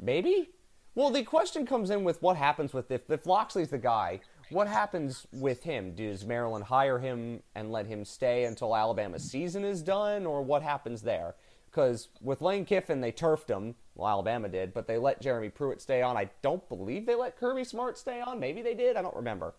[0.00, 0.50] Maybe.
[0.94, 4.20] Well, the question comes in with what happens with if if Locksley's the guy.
[4.50, 5.94] What happens with him?
[5.94, 10.62] Does Maryland hire him and let him stay until Alabama's season is done, or what
[10.62, 11.36] happens there?
[11.70, 13.76] Because with Lane Kiffin, they turfed him.
[13.94, 16.16] Well, Alabama did, but they let Jeremy Pruitt stay on.
[16.16, 18.40] I don't believe they let Kirby Smart stay on.
[18.40, 18.96] Maybe they did.
[18.96, 19.54] I don't remember.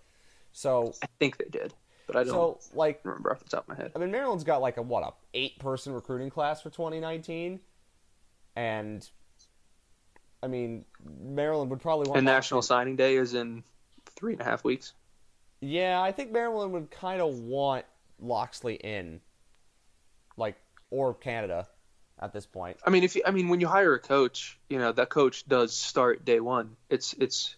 [0.52, 1.74] So I think they did,
[2.08, 3.94] but I don't so like remember off the top of my head.
[3.96, 7.62] I mean, Maryland's got like a what a eight person recruiting class for 2019,
[8.58, 9.10] and
[10.44, 10.84] I mean,
[11.22, 12.18] Maryland would probably want.
[12.18, 13.64] And National Signing Day is in
[14.22, 14.94] three and a half weeks.
[15.60, 17.86] Yeah, I think Maryland would kind of want
[18.20, 19.20] Locksley in,
[20.38, 20.56] like,
[20.92, 21.68] or Canada
[22.20, 22.78] at this point.
[22.86, 25.48] I mean, if you, I mean, when you hire a coach, you know that coach
[25.48, 26.78] does start day one.
[26.90, 27.56] It's it's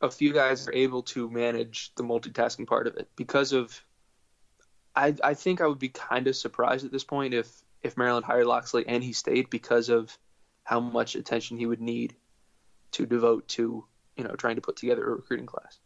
[0.00, 3.84] a few guys are able to manage the multitasking part of it because of.
[4.94, 7.48] I I think I would be kind of surprised at this point if
[7.82, 10.16] if Maryland hired Locksley and he stayed because of
[10.62, 12.14] how much attention he would need
[12.92, 13.84] to devote to
[14.18, 15.78] you know trying to put together a recruiting class.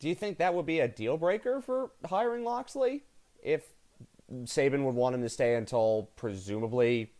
[0.00, 3.04] Do you think that would be a deal breaker for hiring Locksley
[3.42, 3.62] if
[4.44, 7.12] Saban would want him to stay until presumably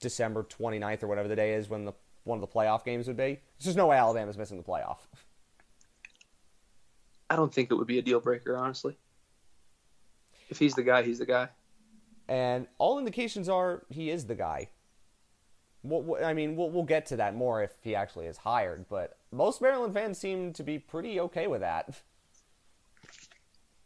[0.00, 1.92] December 29th or whatever the day is when the
[2.24, 3.40] one of the playoff games would be?
[3.58, 4.98] There's just no way Alabama's missing the playoff.
[7.28, 8.96] I don't think it would be a deal breaker, honestly.
[10.48, 11.48] If he's the guy, he's the guy.
[12.28, 14.68] And all indications are he is the guy.
[15.82, 19.17] Well, I mean, we'll, we'll get to that more if he actually is hired, but
[19.32, 22.00] most Maryland fans seem to be pretty okay with that.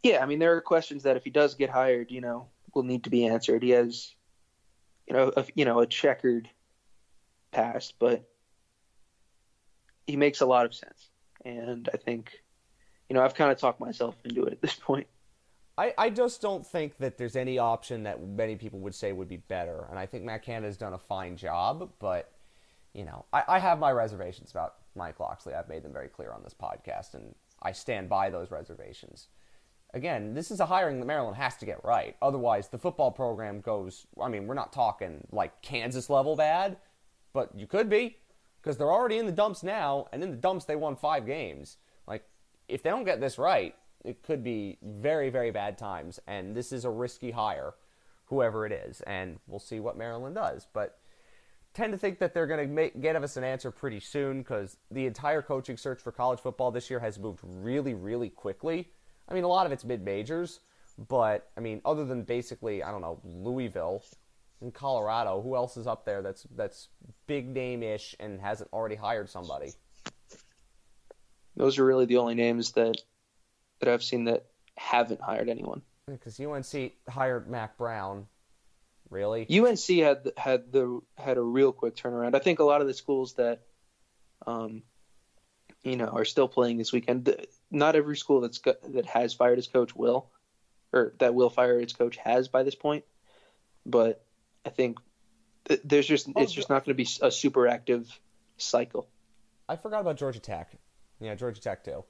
[0.02, 2.82] Yeah, I mean, there are questions that if he does get hired, you know, will
[2.82, 3.62] need to be answered.
[3.62, 4.14] He has,
[5.06, 6.48] you know, a, you know, a checkered
[7.52, 8.28] past, but
[10.06, 11.10] he makes a lot of sense,
[11.44, 12.42] and I think,
[13.08, 15.06] you know, I've kind of talked myself into it at this point.
[15.78, 19.28] I, I just don't think that there's any option that many people would say would
[19.28, 19.86] be better.
[19.88, 22.32] And I think Matt Canada's done a fine job, but,
[22.92, 25.54] you know, I, I have my reservations about Mike Locksley.
[25.54, 29.28] I've made them very clear on this podcast, and I stand by those reservations.
[29.94, 32.16] Again, this is a hiring that Maryland has to get right.
[32.22, 36.78] Otherwise, the football program goes, I mean, we're not talking like Kansas level bad,
[37.34, 38.16] but you could be,
[38.60, 41.76] because they're already in the dumps now, and in the dumps, they won five games.
[42.06, 42.24] Like,
[42.68, 43.74] if they don't get this right,
[44.04, 46.18] it could be very, very bad times.
[46.26, 47.74] And this is a risky hire,
[48.26, 49.00] whoever it is.
[49.02, 50.66] And we'll see what Maryland does.
[50.72, 50.98] But
[51.74, 55.06] tend to think that they're going to get us an answer pretty soon because the
[55.06, 58.90] entire coaching search for college football this year has moved really, really quickly.
[59.28, 60.60] I mean, a lot of it's mid majors,
[61.08, 64.04] but I mean, other than basically, I don't know, Louisville
[64.60, 66.88] and Colorado, who else is up there that's that's
[67.26, 69.72] big name ish and hasn't already hired somebody?
[71.56, 72.96] Those are really the only names that
[73.80, 75.82] that I've seen that haven't hired anyone.
[76.06, 78.26] Because UNC hired Mack Brown.
[79.12, 79.46] Really?
[79.50, 82.34] UNC had had the had a real quick turnaround.
[82.34, 83.60] I think a lot of the schools that,
[84.46, 84.82] um,
[85.82, 87.34] you know, are still playing this weekend.
[87.70, 90.30] Not every school that's got, that has fired its coach will,
[90.94, 93.04] or that will fire its coach has by this point.
[93.84, 94.24] But
[94.64, 94.98] I think
[95.66, 98.18] th- there's just Oh, it's just not going to be a super active
[98.56, 99.08] cycle.
[99.68, 100.72] I forgot about Georgia Tech.
[101.20, 102.02] Yeah, Georgia Tech too.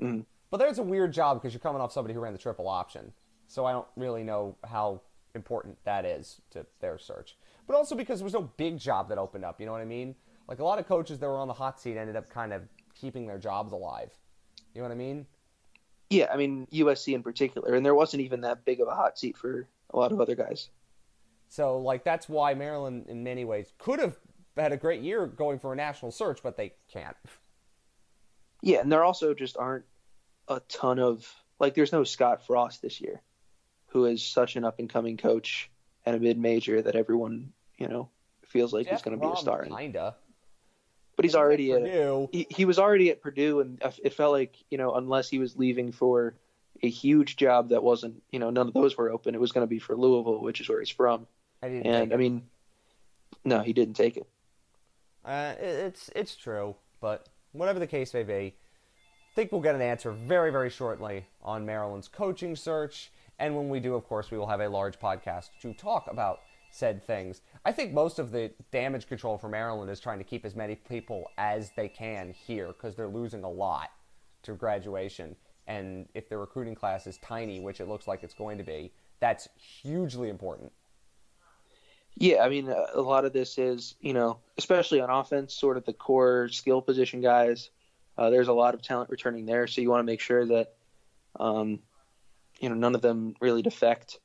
[0.00, 0.26] Mhm.
[0.50, 3.12] But there's a weird job because you're coming off somebody who ran the triple option.
[3.48, 5.00] So I don't really know how
[5.36, 7.36] important that is to their search.
[7.66, 9.86] But also because there was no big job that opened up, you know what I
[9.86, 10.16] mean?
[10.48, 12.62] Like a lot of coaches that were on the hot seat ended up kind of
[12.94, 14.10] keeping their jobs alive.
[14.74, 15.26] You know what I mean?
[16.10, 19.18] Yeah, I mean USC in particular, and there wasn't even that big of a hot
[19.18, 20.70] seat for a lot of other guys.
[21.48, 24.16] So like that's why Maryland in many ways could have
[24.56, 27.16] had a great year going for a national search, but they can't.
[28.62, 29.84] Yeah, and there also just aren't
[30.48, 33.20] a ton of like there's no Scott Frost this year,
[33.88, 35.70] who is such an up and coming coach
[36.04, 38.08] and a mid major that everyone, you know,
[38.46, 39.64] feels like he's going to be a star.
[39.64, 40.14] Kinda.
[41.16, 42.28] But he's already at Purdue.
[42.30, 45.56] he, he was already at Purdue and it felt like, you know, unless he was
[45.56, 46.34] leaving for
[46.82, 49.62] a huge job that wasn't, you know, none of those were open, it was going
[49.62, 51.26] to be for Louisville, which is where he's from.
[51.62, 52.18] I didn't And take I it.
[52.18, 52.42] mean,
[53.46, 54.26] no, he didn't take it.
[55.24, 59.74] Uh, it- it's it's true, but whatever the case may be, I think we'll get
[59.74, 63.10] an answer very very shortly on Maryland's coaching search.
[63.38, 66.40] And when we do, of course, we will have a large podcast to talk about
[66.70, 67.42] said things.
[67.64, 70.74] I think most of the damage control for Maryland is trying to keep as many
[70.74, 73.90] people as they can here because they're losing a lot
[74.42, 75.36] to graduation.
[75.66, 78.92] And if the recruiting class is tiny, which it looks like it's going to be,
[79.20, 80.72] that's hugely important.
[82.18, 85.84] Yeah, I mean, a lot of this is, you know, especially on offense, sort of
[85.84, 87.70] the core skill position guys.
[88.16, 90.74] Uh, there's a lot of talent returning there, so you want to make sure that,
[91.38, 91.80] um,
[92.60, 94.18] you know, none of them really defect,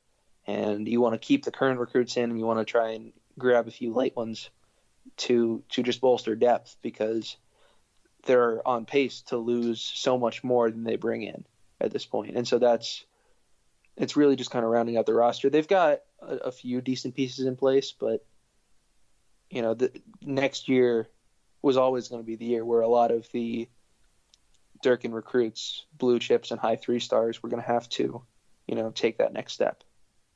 [0.46, 3.12] and you want to keep the current recruits in, and you want to try and
[3.38, 4.50] grab a few light ones
[5.16, 7.36] to to just bolster depth because
[8.24, 11.44] they're on pace to lose so much more than they bring in
[11.80, 13.04] at this point, and so that's
[13.96, 15.50] it's really just kind of rounding out the roster.
[15.50, 18.24] They've got a, a few decent pieces in place, but
[19.50, 19.92] you know, the
[20.22, 21.08] next year
[21.60, 23.68] was always going to be the year where a lot of the
[24.82, 28.22] Durkin recruits, blue chips, and high three stars we're going to have to,
[28.66, 29.82] you know, take that next step.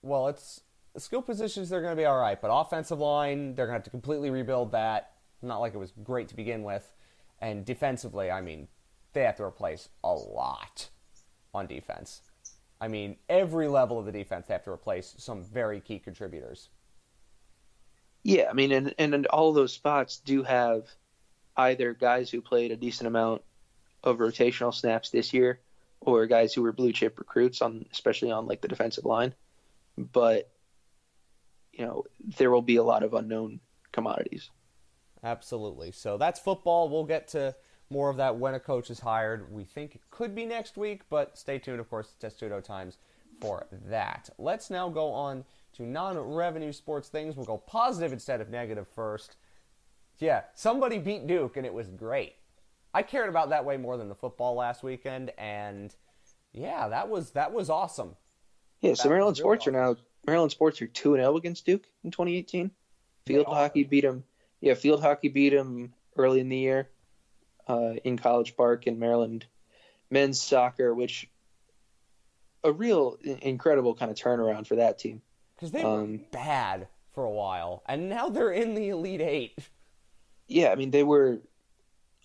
[0.03, 0.61] Well, it's
[0.97, 3.85] skill positions they're going to be all right, but offensive line they're going to have
[3.85, 5.13] to completely rebuild that.
[5.43, 6.91] Not like it was great to begin with,
[7.41, 8.69] and defensively, I mean,
[9.13, 10.89] they have to replace a lot
[11.53, 12.23] on defense.
[12.81, 16.69] I mean, every level of the defense they have to replace some very key contributors.
[18.23, 20.87] Yeah, I mean, and and all those spots do have
[21.57, 23.43] either guys who played a decent amount
[24.07, 25.61] of rotational snaps this year,
[26.01, 29.35] or guys who were blue chip recruits on, especially on like the defensive line.
[29.99, 30.51] But
[31.73, 32.05] you know,
[32.38, 33.61] there will be a lot of unknown
[33.92, 34.51] commodities.
[35.23, 35.92] Absolutely.
[35.92, 36.88] So that's football.
[36.88, 37.55] We'll get to
[37.90, 39.53] more of that when a coach is hired.
[39.53, 42.99] We think it could be next week, but stay tuned, of course, Testudo Times
[43.40, 44.31] for that.
[44.38, 47.37] Let's now go on to non revenue sports things.
[47.37, 49.37] We'll go positive instead of negative first.
[50.19, 52.37] Yeah, somebody beat Duke, and it was great.
[52.97, 55.95] I cared about that way more than the football last weekend, and
[56.55, 58.17] yeah, that was that was awesome.
[58.81, 59.77] Yeah, so Maryland sports awesome.
[59.77, 62.71] are now Maryland sports are two and zero oh against Duke in 2018.
[63.27, 64.25] Field hockey beat them.
[64.63, 66.89] Yeah, field hockey beat them early in the year
[67.69, 69.45] uh, in College Park in Maryland.
[70.11, 71.29] Men's soccer, which
[72.65, 75.21] a real incredible kind of turnaround for that team
[75.55, 79.59] because they were um, bad for a while, and now they're in the Elite Eight.
[80.49, 81.41] Yeah, I mean they were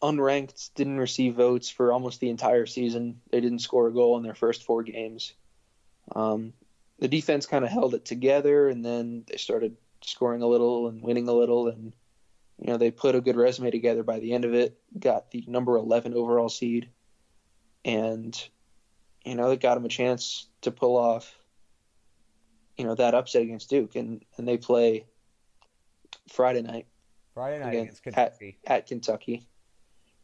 [0.02, 3.22] unranked, didn't receive votes for almost the entire season.
[3.32, 5.34] They didn't score a goal in their first four games.
[6.16, 6.54] Um,
[7.00, 11.02] the defense kind of held it together, and then they started scoring a little and
[11.02, 11.94] winning a little, and
[12.60, 15.44] you know, they put a good resume together by the end of it, got the
[15.48, 16.90] number 11 overall seed,
[17.84, 18.40] and,
[19.26, 21.36] you know, it got them a chance to pull off,
[22.78, 23.96] you know, that upset against Duke.
[23.96, 25.06] And, and they play
[26.30, 26.86] Friday night.
[27.34, 28.58] Friday night against, against Kentucky.
[28.68, 29.48] At, at Kentucky.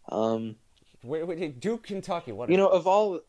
[0.09, 0.55] Um,
[1.03, 2.31] wait, wait, Duke, Kentucky.
[2.31, 3.21] What you know, of all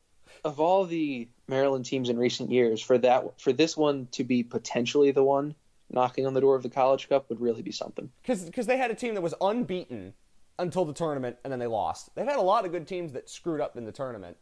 [0.44, 4.42] of all the Maryland teams in recent years, for that for this one to be
[4.42, 5.54] potentially the one
[5.90, 8.10] knocking on the door of the College Cup would really be something.
[8.26, 10.14] Because they had a team that was unbeaten
[10.58, 12.14] until the tournament, and then they lost.
[12.14, 14.36] They've had a lot of good teams that screwed up in the tournament.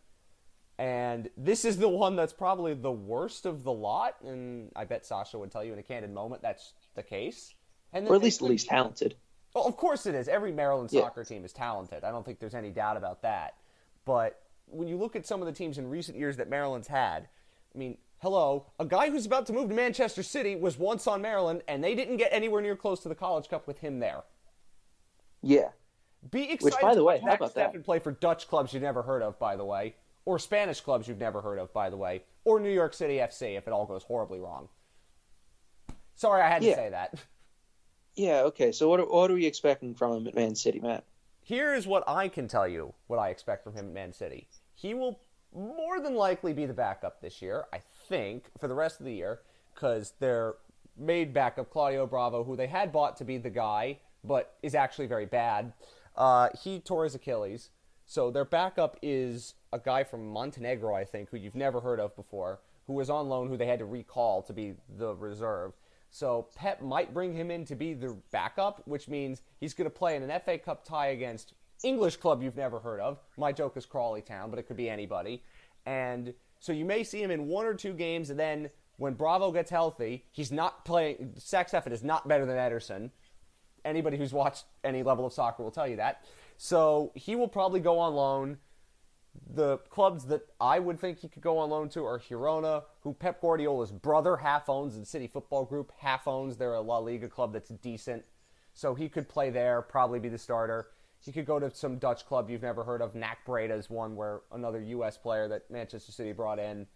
[0.79, 5.07] And this is the one that's probably the worst of the lot, and I bet
[5.07, 7.55] Sasha would tell you in a candid moment that's the case.
[7.93, 9.15] And or at least the least talented.
[9.57, 10.29] Well, of course it is.
[10.29, 11.01] Every Maryland yeah.
[11.01, 12.05] soccer team is talented.
[12.05, 13.55] I don't think there's any doubt about that.
[14.05, 17.27] But when you look at some of the teams in recent years that Maryland's had,
[17.75, 21.23] I mean, hello, a guy who's about to move to Manchester City was once on
[21.23, 24.25] Maryland, and they didn't get anywhere near close to the College Cup with him there.
[25.41, 25.71] Yeah.
[26.31, 26.65] Be excited.
[26.65, 27.75] Which, by the way, how about that?
[27.75, 29.95] And play for Dutch clubs you've never heard of, by the way,
[30.27, 33.57] or Spanish clubs you've never heard of, by the way, or New York City FC
[33.57, 34.69] if it all goes horribly wrong.
[36.15, 37.15] Sorry, I had to say that.
[38.17, 38.43] Yeah.
[38.43, 38.73] Okay.
[38.73, 41.05] So what are, what are we expecting from him at Man City, Matt?
[41.43, 42.95] Here is what I can tell you.
[43.07, 44.49] What I expect from him at Man City.
[44.75, 45.21] He will
[45.55, 47.67] more than likely be the backup this year.
[47.73, 49.41] I think, for the rest of the year,
[49.75, 50.55] because they're
[50.99, 55.07] made backup, Claudio Bravo, who they had bought to be the guy, but is actually
[55.07, 55.73] very bad,
[56.17, 57.71] uh, he tore his Achilles.
[58.07, 62.17] So their backup is a guy from Montenegro, I think, who you've never heard of
[62.17, 65.73] before, who was on loan, who they had to recall to be the reserve.
[66.17, 69.95] So Pep might bring him in to be the backup, which means he's going to
[69.95, 71.53] play in an FA Cup tie against
[71.85, 73.19] English club you've never heard of.
[73.37, 75.43] My joke is Crawley Town, but it could be anybody.
[75.85, 79.53] And so you may see him in one or two games, and then when Bravo
[79.53, 81.35] gets healthy, he's not playing.
[81.39, 83.11] Zach Steffen is not better than Ederson.
[83.85, 86.25] Anybody who's watched any level of soccer will tell you that.
[86.57, 88.57] So he will probably go on loan.
[89.55, 93.15] The clubs that I would think he could go on loan to are Girona, who
[93.15, 96.57] Pep Guardiola's brother half owns, and City Football Group half owns.
[96.57, 98.25] They're a La Liga club that's decent.
[98.75, 100.89] So he could play there, probably be the starter.
[101.19, 103.15] He could go to some Dutch club you've never heard of.
[103.15, 105.17] NAC Breda is one where another U.S.
[105.17, 106.87] player that Manchester City brought in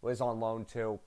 [0.00, 0.98] was on loan to.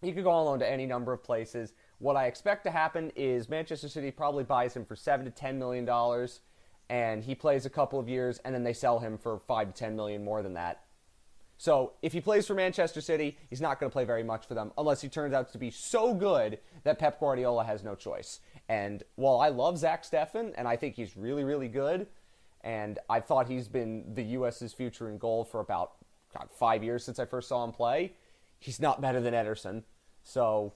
[0.00, 1.74] He could go on loan to any number of places.
[1.98, 5.58] What I expect to happen is Manchester City probably buys him for seven to ten
[5.58, 6.40] million dollars,
[6.88, 9.78] and he plays a couple of years, and then they sell him for five to
[9.78, 10.82] ten million more than that.
[11.58, 14.54] So if he plays for Manchester City, he's not going to play very much for
[14.54, 18.40] them unless he turns out to be so good that Pep Guardiola has no choice.
[18.68, 22.08] And while I love Zach Steffen, and I think he's really, really good,
[22.62, 25.92] and I thought he's been the U.S.'s future in goal for about
[26.36, 28.14] God, five years since I first saw him play,
[28.58, 29.84] he's not better than Ederson.
[30.24, 30.72] So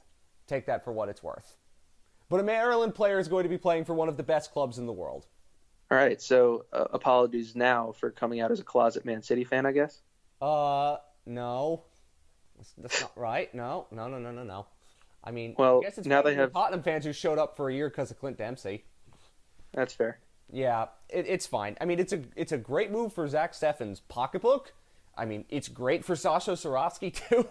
[0.47, 1.57] take that for what it's worth.
[2.29, 4.79] But a Maryland player is going to be playing for one of the best clubs
[4.79, 5.27] in the world.
[5.91, 9.67] All right, so uh, apologies now for coming out as a closet Man City fan,
[9.67, 10.01] I guess.
[10.43, 11.83] Uh, no,
[12.57, 13.55] that's, that's not right.
[13.55, 14.67] No, no, no, no, no, no.
[15.23, 17.69] I mean, Well, I guess it's now they have- Tottenham fans who showed up for
[17.71, 18.85] a year because of Clint Dempsey.
[19.73, 20.19] That's fair.
[20.53, 21.77] Yeah, it, it's fine.
[21.81, 24.73] I mean, it's a it's a great move for Zach Steffen's pocketbook.
[25.19, 27.49] I mean, it's great for Sasha Cirovski too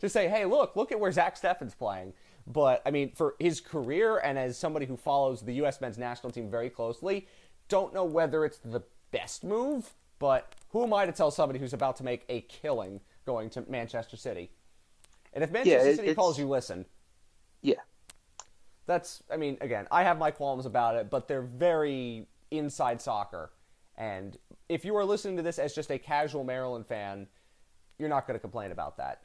[0.00, 2.14] to say, "Hey, look, look at where Zach Steffen's playing."
[2.46, 5.80] But I mean, for his career and as somebody who follows the U.S.
[5.82, 7.28] men's national team very closely,
[7.72, 9.94] don't know whether it's the best move.
[10.18, 13.64] But who am I to tell somebody who's about to make a killing going to
[13.68, 14.50] Manchester City?
[15.32, 16.84] And if Manchester it- City it's- calls you, listen.
[17.62, 17.80] Yeah.
[18.86, 23.50] That's, I mean, again, I have my qualms about it, but they're very inside soccer.
[23.96, 24.36] And
[24.68, 27.26] if you are listening to this as just a casual Maryland fan,
[27.98, 29.22] you're not going to complain about that.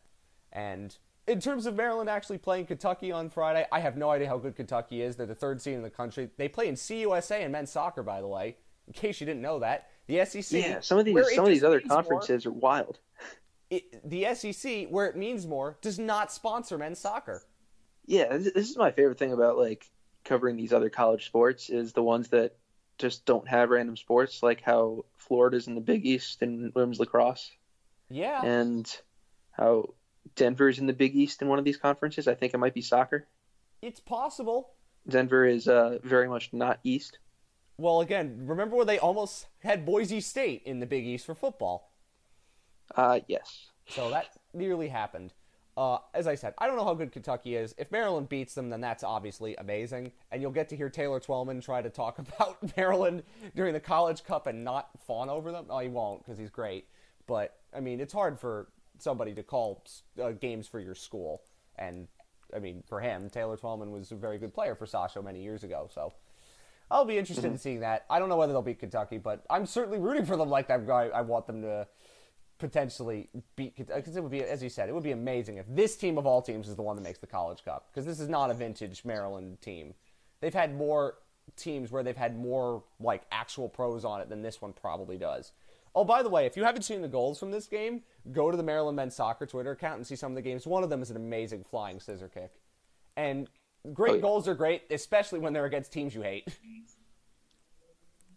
[0.54, 0.96] And
[1.28, 4.56] in terms of Maryland actually playing Kentucky on Friday, I have no idea how good
[4.56, 5.16] Kentucky is.
[5.16, 6.30] They're the third seed in the country.
[6.38, 8.58] They play in CUSA and men's soccer, by the way.
[8.88, 10.64] In case you didn't know that, the SEC.
[10.64, 13.00] Yeah, some of these some of these other means more- conferences are wild.
[13.70, 17.44] it, the SEC, where it means more, does not sponsor men's soccer.
[18.06, 19.90] Yeah, this, this is my favorite thing about like
[20.24, 22.56] covering these other college sports is the ones that
[22.98, 27.52] just don't have random sports, like how Florida's in the Big East and women's lacrosse,
[28.10, 28.42] Yeah.
[28.44, 28.90] and
[29.52, 29.94] how
[30.36, 32.28] Denver's in the Big East in one of these conferences.
[32.28, 33.28] I think it might be soccer.
[33.82, 34.72] it's possible.
[35.08, 37.20] Denver is uh, very much not East.
[37.78, 41.94] Well, again, remember when they almost had Boise State in the Big East for football?
[42.96, 43.68] Uh, yes.
[43.88, 45.34] So that nearly happened.
[45.78, 47.76] Uh, as I said, I don't know how good Kentucky is.
[47.78, 50.12] If Maryland beats them, then that's obviously amazing.
[50.32, 53.24] And you'll get to hear Taylor Twellman try to talk about Maryland
[53.56, 55.68] during the College Cup and not fawn over them.
[55.70, 56.88] Oh, he won't because he's great.
[57.28, 58.70] But, I mean, it's hard for
[59.02, 59.84] somebody to call
[60.22, 61.42] uh, games for your school.
[61.78, 62.08] And,
[62.56, 65.64] I mean, for him, Taylor Twellman was a very good player for Sasha many years
[65.64, 65.90] ago.
[65.94, 66.14] So
[66.90, 68.06] I'll be interested in seeing that.
[68.10, 70.90] I don't know whether they'll beat Kentucky, but I'm certainly rooting for them like that.
[70.90, 71.88] I, I want them to
[72.58, 75.96] potentially beat because it would be, as you said, it would be amazing if this
[75.96, 78.30] team of all teams is the one that makes the College Cup because this is
[78.30, 79.94] not a vintage Maryland team.
[80.40, 81.16] They've had more
[81.56, 85.52] teams where they've had more like actual pros on it than this one probably does.
[85.98, 88.58] Oh, by the way, if you haven't seen the goals from this game, go to
[88.58, 90.68] the Maryland men's soccer Twitter account and see some of the games.
[90.68, 92.52] One of them is an amazing flying scissor kick,
[93.16, 93.50] and
[93.94, 94.22] great Oh, yeah.
[94.22, 96.48] goals are great, especially when they're against teams you hate.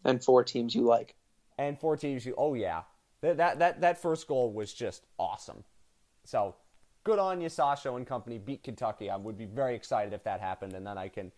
[0.05, 1.15] And four teams you like.
[1.59, 2.83] and four teams you oh yeah
[3.21, 5.63] that that that, that first goal was just awesome
[6.25, 6.55] so
[7.05, 10.41] good on you sasha and company beat kentucky i would be very excited if that
[10.41, 11.31] happened and then i can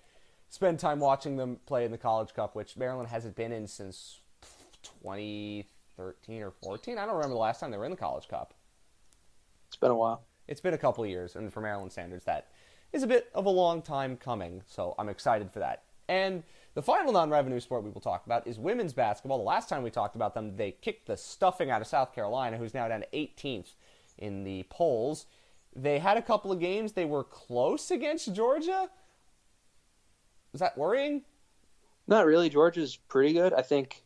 [0.49, 4.20] spend time watching them play in the college cup which maryland hasn't been in since
[5.03, 5.64] 2013
[5.99, 8.55] or 14 i don't remember the last time they were in the college cup
[9.68, 10.22] It's been a while.
[10.49, 12.49] it's been a couple of years, and for Maryland standards, that
[12.93, 14.62] is a bit of a long time coming.
[14.66, 15.84] So I'm excited for that.
[16.09, 16.43] And
[16.74, 19.38] the final non-revenue sport we will talk about is women's basketball.
[19.38, 22.59] The last time we talked about them, they kicked the stuffing out of South Carolina,
[22.59, 23.74] who's now down to 18th
[24.18, 25.24] in the polls.
[25.74, 26.93] They had a couple of games.
[26.93, 28.90] They were close against Georgia.
[30.53, 31.22] Is that worrying?
[32.07, 32.51] Not really.
[32.51, 33.55] Georgia's pretty good.
[33.55, 34.03] I think,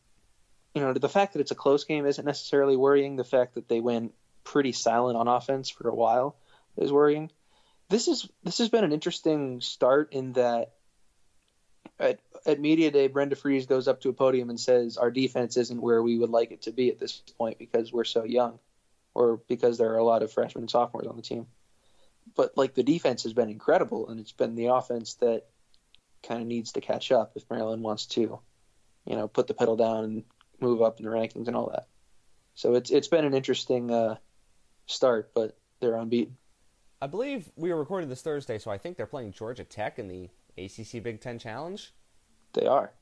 [0.77, 3.17] you know, the fact that it's a close game isn't necessarily worrying.
[3.17, 4.13] The fact that they went
[4.45, 6.37] pretty silent on offense for a while
[6.77, 7.31] is worrying.
[7.89, 10.73] This is this has been an interesting start in that
[11.99, 15.57] at, at media day, Brenda Frese goes up to a podium and says our defense
[15.57, 18.59] isn't where we would like it to be at this point because we're so young,
[19.15, 21.47] or because there are a lot of freshmen and sophomores on the team.
[22.35, 25.45] But like the defense has been incredible, and it's been the offense that
[26.23, 28.41] kind of needs to catch up if Maryland wants to,
[29.07, 30.25] you know, put the pedal down and
[30.61, 31.87] move up in the rankings and all that.
[32.55, 34.17] So it's it's been an interesting uh,
[34.87, 36.37] start, but they're unbeaten.
[37.01, 40.09] I believe we were recording this Thursday, so I think they're playing Georgia Tech in
[40.09, 41.93] the ACC Big Ten Challenge.
[42.55, 42.93] They are.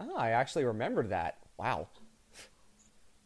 [0.00, 1.38] Oh, I actually remembered that.
[1.58, 1.88] Wow.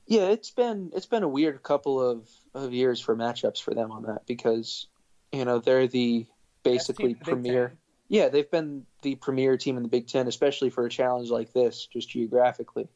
[0.06, 3.92] Yeah, it's been it's been a weird couple of, of years for matchups for them
[3.92, 4.86] on that because
[5.32, 6.26] you know they're the
[6.62, 7.78] basically Best team in the premier.
[8.08, 11.52] Yeah, they've been the premier team in the Big Ten, especially for a challenge like
[11.52, 12.88] this, just geographically.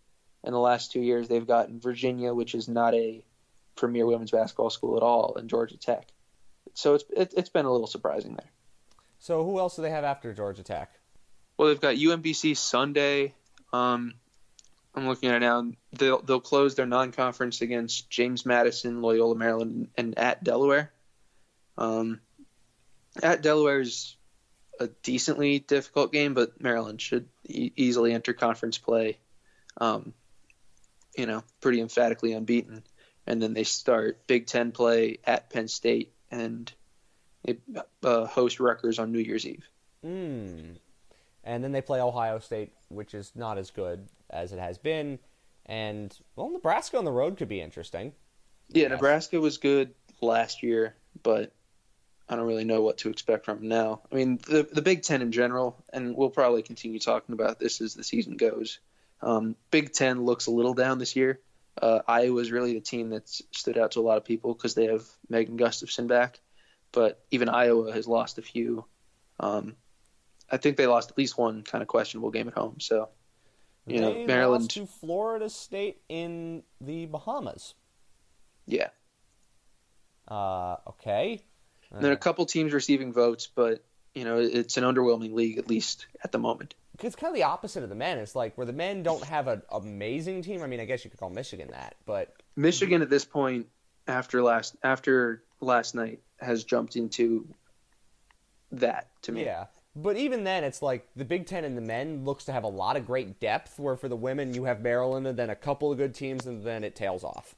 [0.44, 3.22] In the last two years, they've gotten Virginia, which is not a
[3.76, 6.08] premier women's basketball school at all, and Georgia Tech.
[6.74, 8.50] So it's it, it's been a little surprising there.
[9.18, 10.92] So who else do they have after Georgia Tech?
[11.56, 13.34] Well, they've got UMBC Sunday.
[13.72, 14.14] Um,
[14.94, 15.70] I'm looking at it now.
[15.92, 20.92] They'll they'll close their non-conference against James Madison, Loyola Maryland, and at Delaware.
[21.78, 22.20] Um,
[23.22, 24.16] at Delaware is
[24.80, 29.18] a decently difficult game, but Maryland should e- easily enter conference play.
[29.78, 30.12] Um,
[31.16, 32.82] you know, pretty emphatically unbeaten,
[33.26, 36.72] and then they start Big Ten play at Penn State and
[37.44, 37.58] they
[38.02, 39.68] uh, host Rutgers on New Year's Eve.
[40.02, 40.72] Hmm.
[41.44, 45.18] And then they play Ohio State, which is not as good as it has been.
[45.66, 48.12] And well, Nebraska on the road could be interesting.
[48.68, 48.88] Yeah.
[48.88, 51.52] Nebraska was good last year, but
[52.28, 54.00] I don't really know what to expect from them now.
[54.10, 57.80] I mean, the the Big Ten in general, and we'll probably continue talking about this
[57.80, 58.78] as the season goes.
[59.22, 61.40] Um, Big Ten looks a little down this year.
[61.80, 64.86] Uh, Iowa's really the team that's stood out to a lot of people because they
[64.86, 66.40] have Megan Gustafson back,
[66.90, 68.84] but even Iowa has lost a few.
[69.40, 69.76] Um,
[70.50, 72.78] I think they lost at least one kind of questionable game at home.
[72.78, 73.08] So,
[73.86, 77.74] you know, Maryland, to Florida State in the Bahamas.
[78.66, 78.88] yeah.
[80.28, 81.42] Uh, okay.
[81.90, 85.68] And then a couple teams receiving votes, but you know, it's an underwhelming league at
[85.68, 86.74] least at the moment.
[87.04, 88.18] It's kind of the opposite of the men.
[88.18, 90.62] It's like where the men don't have an amazing team.
[90.62, 93.66] I mean, I guess you could call Michigan that, but Michigan at this point,
[94.06, 97.46] after last after last night, has jumped into
[98.72, 99.44] that to me.
[99.44, 99.66] yeah.
[99.94, 102.68] But even then, it's like the Big Ten and the men looks to have a
[102.68, 103.78] lot of great depth.
[103.78, 106.64] Where for the women, you have Maryland and then a couple of good teams, and
[106.64, 107.54] then it tails off.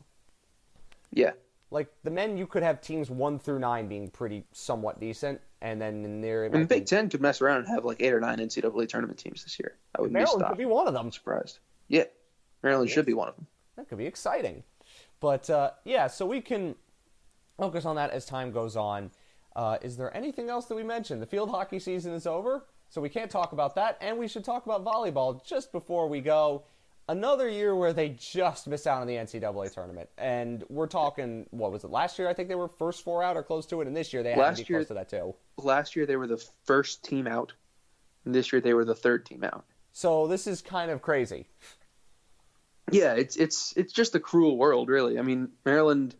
[1.13, 1.33] Yeah.
[1.75, 5.81] Like the men, you could have teams one through nine being pretty somewhat decent, and
[5.83, 8.13] then in there, And the be- Big Ten could mess around and have like eight
[8.13, 9.75] or nine NCAA tournament teams this year.
[9.97, 10.53] I wouldn't be Maryland stopped.
[10.53, 11.07] could be one of them.
[11.07, 11.59] I'm surprised.
[11.89, 12.05] Yeah,
[12.63, 13.49] Maryland should be one of them.
[13.77, 14.63] That could be exciting.
[15.19, 16.77] But uh, yeah, so we can
[17.59, 19.11] focus on that as time goes on.
[19.57, 21.21] Uh, is there anything else that we mentioned?
[21.21, 24.45] The field hockey season is over, so we can't talk about that, and we should
[24.45, 26.65] talk about volleyball just before we go.
[27.07, 31.71] Another year where they just missed out on the NCAA tournament, and we're talking what
[31.71, 32.29] was it last year?
[32.29, 34.33] I think they were first four out or close to it, and this year they
[34.33, 35.35] had to be year- close to that too.
[35.59, 37.53] Last year they were the first team out,
[38.25, 39.67] and this year they were the third team out.
[39.93, 41.47] So this is kind of crazy.
[42.91, 45.19] Yeah, it's it's it's just a cruel world, really.
[45.19, 46.15] I mean, Maryland,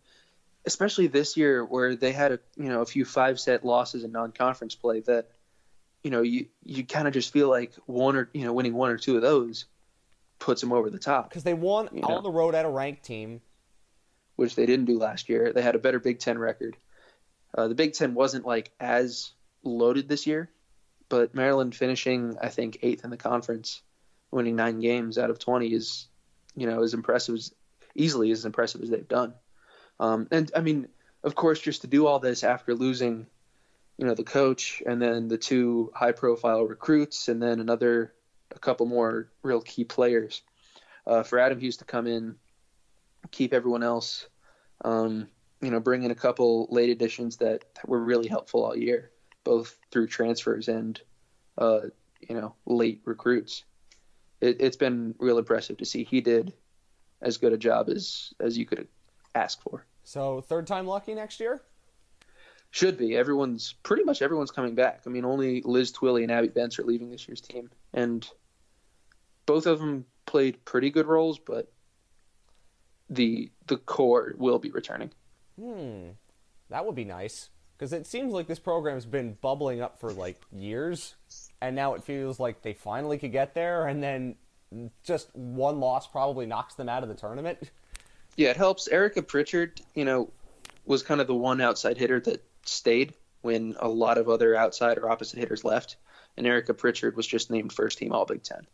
[0.67, 4.13] especially this year where they had a you know a few five set losses in
[4.13, 5.31] non conference play that,
[6.03, 8.91] you know, you you kind of just feel like one or you know winning one
[8.91, 9.65] or two of those
[10.45, 12.21] puts them over the top, Because they won You on know.
[12.21, 13.41] the road at a ranked team.
[14.37, 15.53] which they didn't do last year.
[15.53, 16.77] They had a better Big Ten record.
[17.57, 19.31] Uh, the Big Ten wasn't like as
[19.63, 20.51] loaded this year,
[21.09, 23.81] but Maryland finishing I think eighth in the conference,
[24.31, 26.09] winning nine games out of twenty is,
[26.57, 27.55] you know, as impressive as
[27.95, 29.35] easily as impressive as they've done.
[30.01, 30.89] Um, and I mean,
[31.23, 33.27] of course, just to do all this after losing,
[33.97, 38.13] you know, the coach and then the two high-profile recruits and then another,
[38.55, 40.43] a couple more real key players.
[41.07, 42.37] Uh, for Adam Hughes to come in,
[43.31, 44.27] keep everyone else,
[44.85, 45.29] um,
[45.61, 49.11] you know, bring in a couple late additions that, that were really helpful all year,
[49.45, 51.01] both through transfers and,
[51.59, 51.81] uh,
[52.21, 53.65] you know, late recruits.
[54.41, 56.05] It, it's been real impressive to see.
[56.05, 56.55] He did
[57.21, 58.87] as good a job as as you could
[59.35, 59.87] ask for.
[60.05, 61.63] So third time lucky next year.
[62.71, 63.17] Should be.
[63.17, 65.03] Everyone's pretty much everyone's coming back.
[65.07, 68.29] I mean, only Liz Twilley and Abby Bentz are leaving this year's team, and
[69.47, 71.73] both of them played pretty good roles, but
[73.11, 75.11] the the core will be returning.
[75.61, 76.11] Hmm,
[76.71, 80.41] that would be nice because it seems like this program's been bubbling up for like
[80.53, 81.15] years,
[81.61, 84.37] and now it feels like they finally could get there, and then
[85.03, 87.59] just one loss probably knocks them out of the tournament.
[88.37, 88.89] Yeah, it helps.
[88.89, 90.33] Erika Pritchard, you know,
[90.85, 94.99] was kind of the one outside hitter that stayed when a lot of other outside
[94.99, 95.97] or opposite hitters left,
[96.37, 98.67] and Erika Pritchard was just named first team All Big Ten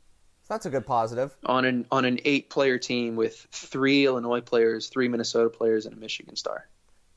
[0.50, 1.34] that's a good positive.
[1.46, 5.96] on an on an eight player team with three Illinois players, three Minnesota players, and
[5.96, 6.68] a Michigan star.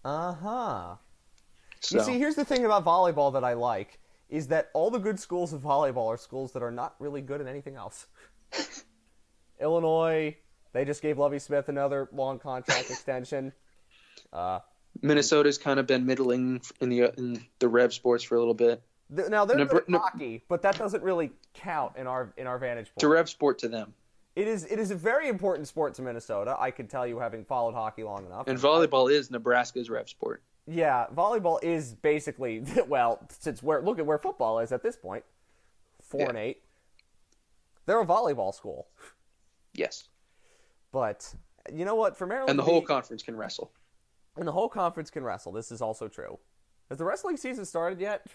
[0.06, 0.96] Uh huh.
[1.80, 5.00] So You see, here's the thing about volleyball that I like is that all the
[5.00, 8.06] good schools of volleyball are schools that are not really good at anything else.
[9.60, 10.38] Illinois,
[10.72, 13.52] they just gave Lovie Smith another long contract extension.
[14.32, 14.60] Uh,
[15.02, 18.82] Minnesota's kind of been middling in the in the Rev sports for a little bit.
[19.16, 22.58] Th- now they're No, good hockey, but that doesn't really count in our in our
[22.58, 23.00] vantage point.
[23.00, 23.94] To Rev sport to them,
[24.36, 26.56] It is it is a very important sport to Minnesota.
[26.60, 28.48] I can tell you, having followed hockey long enough.
[28.48, 30.42] and volleyball is Nebraska's Rev sport.
[30.66, 35.24] Yeah, volleyball is basically well, since where look at where football is at this point,
[36.02, 36.30] four Yeah.
[36.30, 36.62] and eight.
[37.86, 38.88] They're a volleyball school,
[39.74, 40.06] Yes,
[40.92, 41.34] but
[41.74, 42.16] you know what?
[42.16, 43.72] For Maryland, and the whole conference can wrestle.
[44.38, 45.52] and the whole conference can wrestle.
[45.52, 46.40] This is also true.
[46.90, 48.26] Has the wrestling season started yet?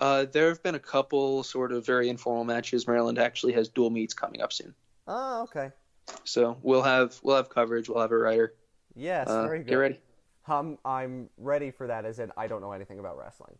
[0.00, 2.86] Uh, there have been a couple sort of very informal matches.
[2.86, 4.74] Maryland actually has dual meets coming up soon,
[5.06, 5.70] Oh, okay.
[6.24, 7.88] so we'll have we'll have coverage.
[7.88, 8.54] We'll have a writer.
[8.96, 9.66] Yes, Uh, very good.
[9.68, 10.00] get ready.
[10.48, 12.04] Um, I'm ready for that.
[12.04, 13.56] As in, I don't know anything about wrestling.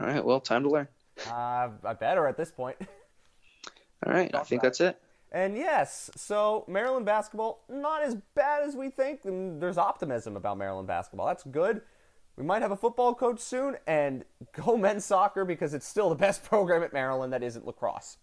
[0.00, 0.22] All right.
[0.24, 0.88] Well, time to learn.
[1.30, 2.76] Uh, I better at this point.
[4.06, 4.34] All right.
[4.34, 5.00] I think that's it.
[5.32, 9.20] And yes, so Maryland basketball, not as bad as we think.
[9.24, 11.26] There's optimism about Maryland basketball.
[11.26, 11.80] That's good.
[12.36, 16.14] We might have a football coach soon, and go men's soccer because it's still the
[16.16, 18.18] best program at Maryland that isn't lacrosse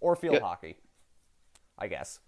[0.00, 0.42] or field Yep.
[0.42, 0.76] hockey,
[1.78, 2.20] I guess.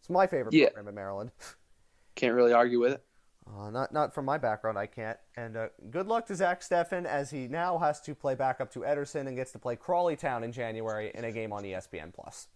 [0.00, 0.66] It's my favorite Yeah.
[0.70, 1.30] program at Maryland.
[2.16, 3.04] Can't really argue with it.
[3.46, 5.18] Uh, not not from my background, I can't.
[5.36, 8.70] And uh, good luck to Zach Steffen as he now has to play back up
[8.72, 12.12] to Ederson and gets to play Crawley Town in January in a game on ESPN
[12.14, 12.48] Plus.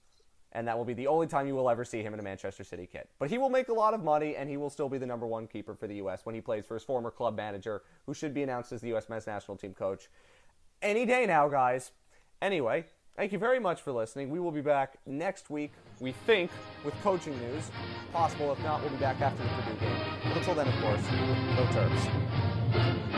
[0.55, 2.63] And that will be the only time you will ever see him in a Manchester
[2.63, 3.09] City kit.
[3.19, 5.27] But he will make a lot of money, and he will still be the number
[5.27, 6.21] one keeper for the U.S.
[6.25, 9.09] when he plays for his former club manager, who should be announced as the U.S.
[9.09, 10.09] men's national team coach
[10.81, 11.91] any day now, guys.
[12.41, 12.85] Anyway,
[13.17, 14.31] thank you very much for listening.
[14.31, 16.51] We will be back next week, we think,
[16.85, 17.71] with coaching news.
[18.13, 20.03] Possible, if not, we'll be back after the Purdue game.
[20.25, 21.01] But until then, of course,
[21.57, 23.14] go Terps.